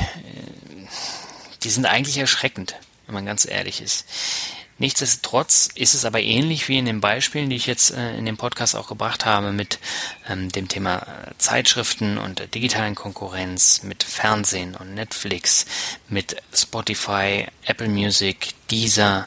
die 1.62 1.70
sind 1.70 1.86
eigentlich 1.86 2.16
erschreckend, 2.16 2.74
wenn 3.06 3.14
man 3.14 3.26
ganz 3.26 3.46
ehrlich 3.46 3.80
ist. 3.82 4.06
Nichtsdestotrotz 4.80 5.68
ist 5.74 5.92
es 5.92 6.06
aber 6.06 6.22
ähnlich 6.22 6.68
wie 6.68 6.78
in 6.78 6.86
den 6.86 7.02
Beispielen, 7.02 7.50
die 7.50 7.56
ich 7.56 7.66
jetzt 7.66 7.90
äh, 7.90 8.16
in 8.16 8.24
dem 8.24 8.38
Podcast 8.38 8.74
auch 8.74 8.88
gebracht 8.88 9.26
habe 9.26 9.52
mit 9.52 9.78
ähm, 10.26 10.50
dem 10.50 10.68
Thema 10.68 11.00
äh, 11.00 11.32
Zeitschriften 11.36 12.16
und 12.16 12.38
der 12.38 12.46
digitalen 12.46 12.94
Konkurrenz, 12.94 13.82
mit 13.82 14.02
Fernsehen 14.02 14.74
und 14.74 14.94
Netflix, 14.94 15.66
mit 16.08 16.36
Spotify, 16.54 17.46
Apple 17.66 17.90
Music, 17.90 18.54
Deezer 18.70 19.26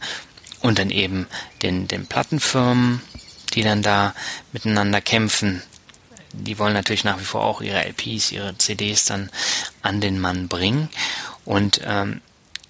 und 0.61 0.79
dann 0.79 0.89
eben 0.89 1.27
den, 1.61 1.87
den 1.87 2.07
Plattenfirmen, 2.07 3.01
die 3.53 3.61
dann 3.61 3.83
da 3.83 4.15
miteinander 4.53 5.01
kämpfen. 5.01 5.61
Die 6.31 6.57
wollen 6.57 6.73
natürlich 6.73 7.03
nach 7.03 7.19
wie 7.19 7.25
vor 7.25 7.43
auch 7.43 7.61
ihre 7.61 7.85
LPs, 7.85 8.31
ihre 8.31 8.57
CDs 8.57 9.05
dann 9.05 9.29
an 9.83 10.01
den 10.01 10.19
Mann 10.19 10.47
bringen. 10.47 10.89
Und 11.45 11.81
ähm, 11.85 12.21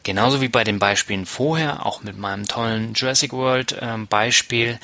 Genauso 0.04 0.42
wie 0.42 0.50
bei 0.50 0.64
den 0.64 0.80
Beispielen 0.80 1.26
vorher, 1.26 1.86
auch 1.86 2.04
mit 2.04 2.18
meinem 2.18 2.48
tollen 2.48 2.94
Jurassic 2.94 3.32
World 3.32 3.72
äh, 3.74 3.98
Beispiel, 4.10 4.80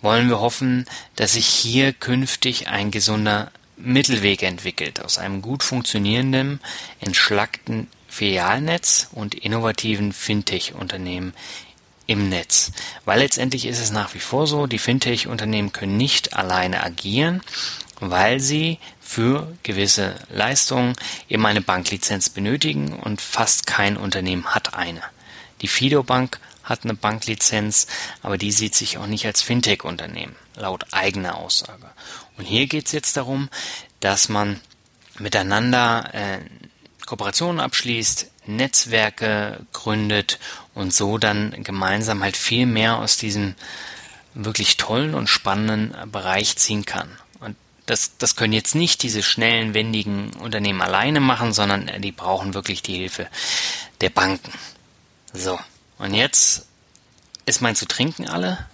wollen 0.00 0.28
wir 0.28 0.40
hoffen, 0.40 0.86
dass 1.16 1.34
sich 1.34 1.46
hier 1.46 1.92
künftig 1.92 2.68
ein 2.68 2.90
gesunder 2.90 3.50
Mittelweg 3.76 4.42
entwickelt 4.42 5.02
aus 5.02 5.18
einem 5.18 5.42
gut 5.42 5.62
funktionierenden, 5.62 6.60
entschlackten 7.00 7.88
Filialnetz 8.08 9.08
und 9.12 9.34
innovativen 9.34 10.12
Fintech-Unternehmen 10.12 11.32
im 12.06 12.28
Netz. 12.28 12.72
Weil 13.04 13.20
letztendlich 13.20 13.66
ist 13.66 13.80
es 13.80 13.90
nach 13.90 14.14
wie 14.14 14.20
vor 14.20 14.46
so, 14.46 14.66
die 14.66 14.78
Fintech-Unternehmen 14.78 15.72
können 15.72 15.96
nicht 15.96 16.34
alleine 16.34 16.82
agieren, 16.82 17.42
weil 18.10 18.40
sie 18.40 18.78
für 19.00 19.52
gewisse 19.62 20.16
Leistungen 20.28 20.94
eben 21.28 21.46
eine 21.46 21.60
Banklizenz 21.60 22.30
benötigen 22.30 22.92
und 22.94 23.20
fast 23.20 23.66
kein 23.66 23.96
Unternehmen 23.96 24.46
hat 24.46 24.74
eine. 24.74 25.02
Die 25.60 25.68
Fido 25.68 26.02
Bank 26.02 26.40
hat 26.64 26.84
eine 26.84 26.94
Banklizenz, 26.94 27.86
aber 28.22 28.38
die 28.38 28.52
sieht 28.52 28.74
sich 28.74 28.98
auch 28.98 29.06
nicht 29.06 29.26
als 29.26 29.42
Fintech-Unternehmen, 29.42 30.34
laut 30.56 30.86
eigener 30.92 31.36
Aussage. 31.36 31.90
Und 32.36 32.44
hier 32.44 32.66
geht 32.66 32.86
es 32.86 32.92
jetzt 32.92 33.16
darum, 33.16 33.48
dass 34.00 34.28
man 34.28 34.60
miteinander 35.18 36.10
äh, 36.12 36.38
Kooperationen 37.06 37.60
abschließt, 37.60 38.30
Netzwerke 38.46 39.64
gründet 39.72 40.40
und 40.74 40.92
so 40.92 41.18
dann 41.18 41.62
gemeinsam 41.62 42.22
halt 42.22 42.36
viel 42.36 42.66
mehr 42.66 42.98
aus 42.98 43.16
diesem 43.16 43.54
wirklich 44.34 44.76
tollen 44.76 45.14
und 45.14 45.28
spannenden 45.28 45.94
Bereich 46.10 46.56
ziehen 46.56 46.84
kann. 46.84 47.08
Das, 47.92 48.16
das 48.16 48.36
können 48.36 48.54
jetzt 48.54 48.74
nicht 48.74 49.02
diese 49.02 49.22
schnellen, 49.22 49.74
wendigen 49.74 50.30
Unternehmen 50.40 50.80
alleine 50.80 51.20
machen, 51.20 51.52
sondern 51.52 51.90
die 52.00 52.10
brauchen 52.10 52.54
wirklich 52.54 52.80
die 52.80 52.96
Hilfe 52.96 53.28
der 54.00 54.08
Banken. 54.08 54.50
So, 55.34 55.60
und 55.98 56.14
jetzt 56.14 56.68
ist 57.44 57.60
mein 57.60 57.76
zu 57.76 57.84
trinken 57.86 58.26
alle. 58.30 58.66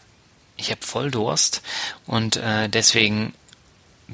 Ich 0.57 0.71
habe 0.71 0.87
voll 0.87 1.11
Durst 1.11 1.63
und 2.07 2.37
äh, 2.37 2.69
deswegen 2.69 3.35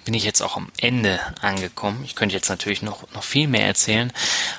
bin 0.07 0.15
ich 0.15 0.25
jetzt 0.25 0.41
auch 0.41 0.57
am 0.57 0.73
Ende 0.79 1.21
angekommen. 1.43 2.03
Ich 2.07 2.15
könnte 2.15 2.35
jetzt 2.35 2.49
natürlich 2.49 2.81
noch, 2.81 3.07
noch 3.13 3.25
viel 3.25 3.47
mehr 3.47 3.67
erzählen, 3.67 4.11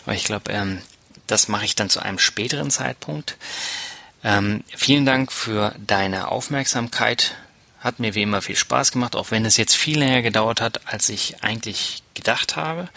aber 0.04 0.14
ich 0.14 0.26
glaube, 0.26 0.52
ähm, 0.52 0.80
das 1.26 1.48
mache 1.48 1.66
ich 1.66 1.74
dann 1.74 1.90
zu 1.90 2.02
einem 2.02 2.20
späteren 2.20 2.70
Zeitpunkt. 2.70 3.36
Ähm, 4.24 4.64
vielen 4.68 5.08
Dank 5.08 5.32
für 5.32 5.74
deine 5.80 6.28
Aufmerksamkeit. 6.28 7.36
Hat 7.86 8.00
mir 8.00 8.16
wie 8.16 8.24
immer 8.24 8.42
viel 8.42 8.56
Spaß 8.56 8.92
gemacht, 8.92 9.16
auch 9.16 9.30
wenn 9.30 9.46
es 9.46 9.58
jetzt 9.58 9.76
viel 9.76 10.00
länger 10.00 10.24
gedauert 10.24 10.60
hat, 10.60 10.92
als 10.92 11.08
ich 11.10 11.44
eigentlich 11.44 12.02
gedacht 12.16 12.56
habe. 12.56 12.90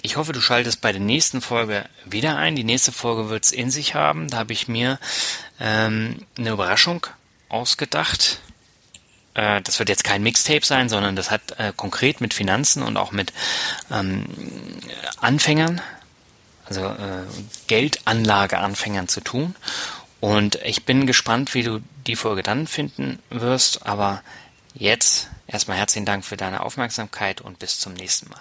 Ich 0.00 0.16
hoffe, 0.16 0.32
du 0.32 0.40
schaltest 0.40 0.80
bei 0.80 0.90
der 0.90 1.02
nächsten 1.02 1.42
Folge 1.42 1.84
wieder 2.06 2.38
ein. 2.38 2.56
Die 2.56 2.64
nächste 2.64 2.92
Folge 2.92 3.28
wird 3.28 3.44
es 3.44 3.52
in 3.52 3.70
sich 3.70 3.94
haben. 3.94 4.28
Da 4.28 4.38
habe 4.38 4.54
ich 4.54 4.68
mir 4.68 4.98
ähm, 5.60 6.24
eine 6.38 6.48
Überraschung 6.48 7.06
ausgedacht. 7.50 8.40
Äh, 9.34 9.60
das 9.60 9.78
wird 9.78 9.90
jetzt 9.90 10.04
kein 10.04 10.22
Mixtape 10.22 10.64
sein, 10.64 10.88
sondern 10.88 11.14
das 11.14 11.30
hat 11.30 11.58
äh, 11.58 11.74
konkret 11.76 12.22
mit 12.22 12.32
Finanzen 12.32 12.82
und 12.82 12.96
auch 12.96 13.12
mit 13.12 13.34
ähm, 13.90 14.24
Anfängern, 15.18 15.82
also 16.64 16.86
äh, 16.86 17.26
Geldanlageanfängern 17.66 19.08
zu 19.08 19.20
tun. 19.20 19.54
Und 20.20 20.56
ich 20.64 20.84
bin 20.84 21.06
gespannt, 21.06 21.54
wie 21.54 21.62
du 21.62 21.80
die 22.06 22.16
Folge 22.16 22.42
dann 22.42 22.66
finden 22.66 23.18
wirst. 23.30 23.86
Aber 23.86 24.22
jetzt 24.74 25.30
erstmal 25.46 25.78
herzlichen 25.78 26.06
Dank 26.06 26.24
für 26.24 26.36
deine 26.36 26.62
Aufmerksamkeit 26.62 27.40
und 27.40 27.58
bis 27.58 27.78
zum 27.80 27.94
nächsten 27.94 28.28
Mal. 28.30 28.40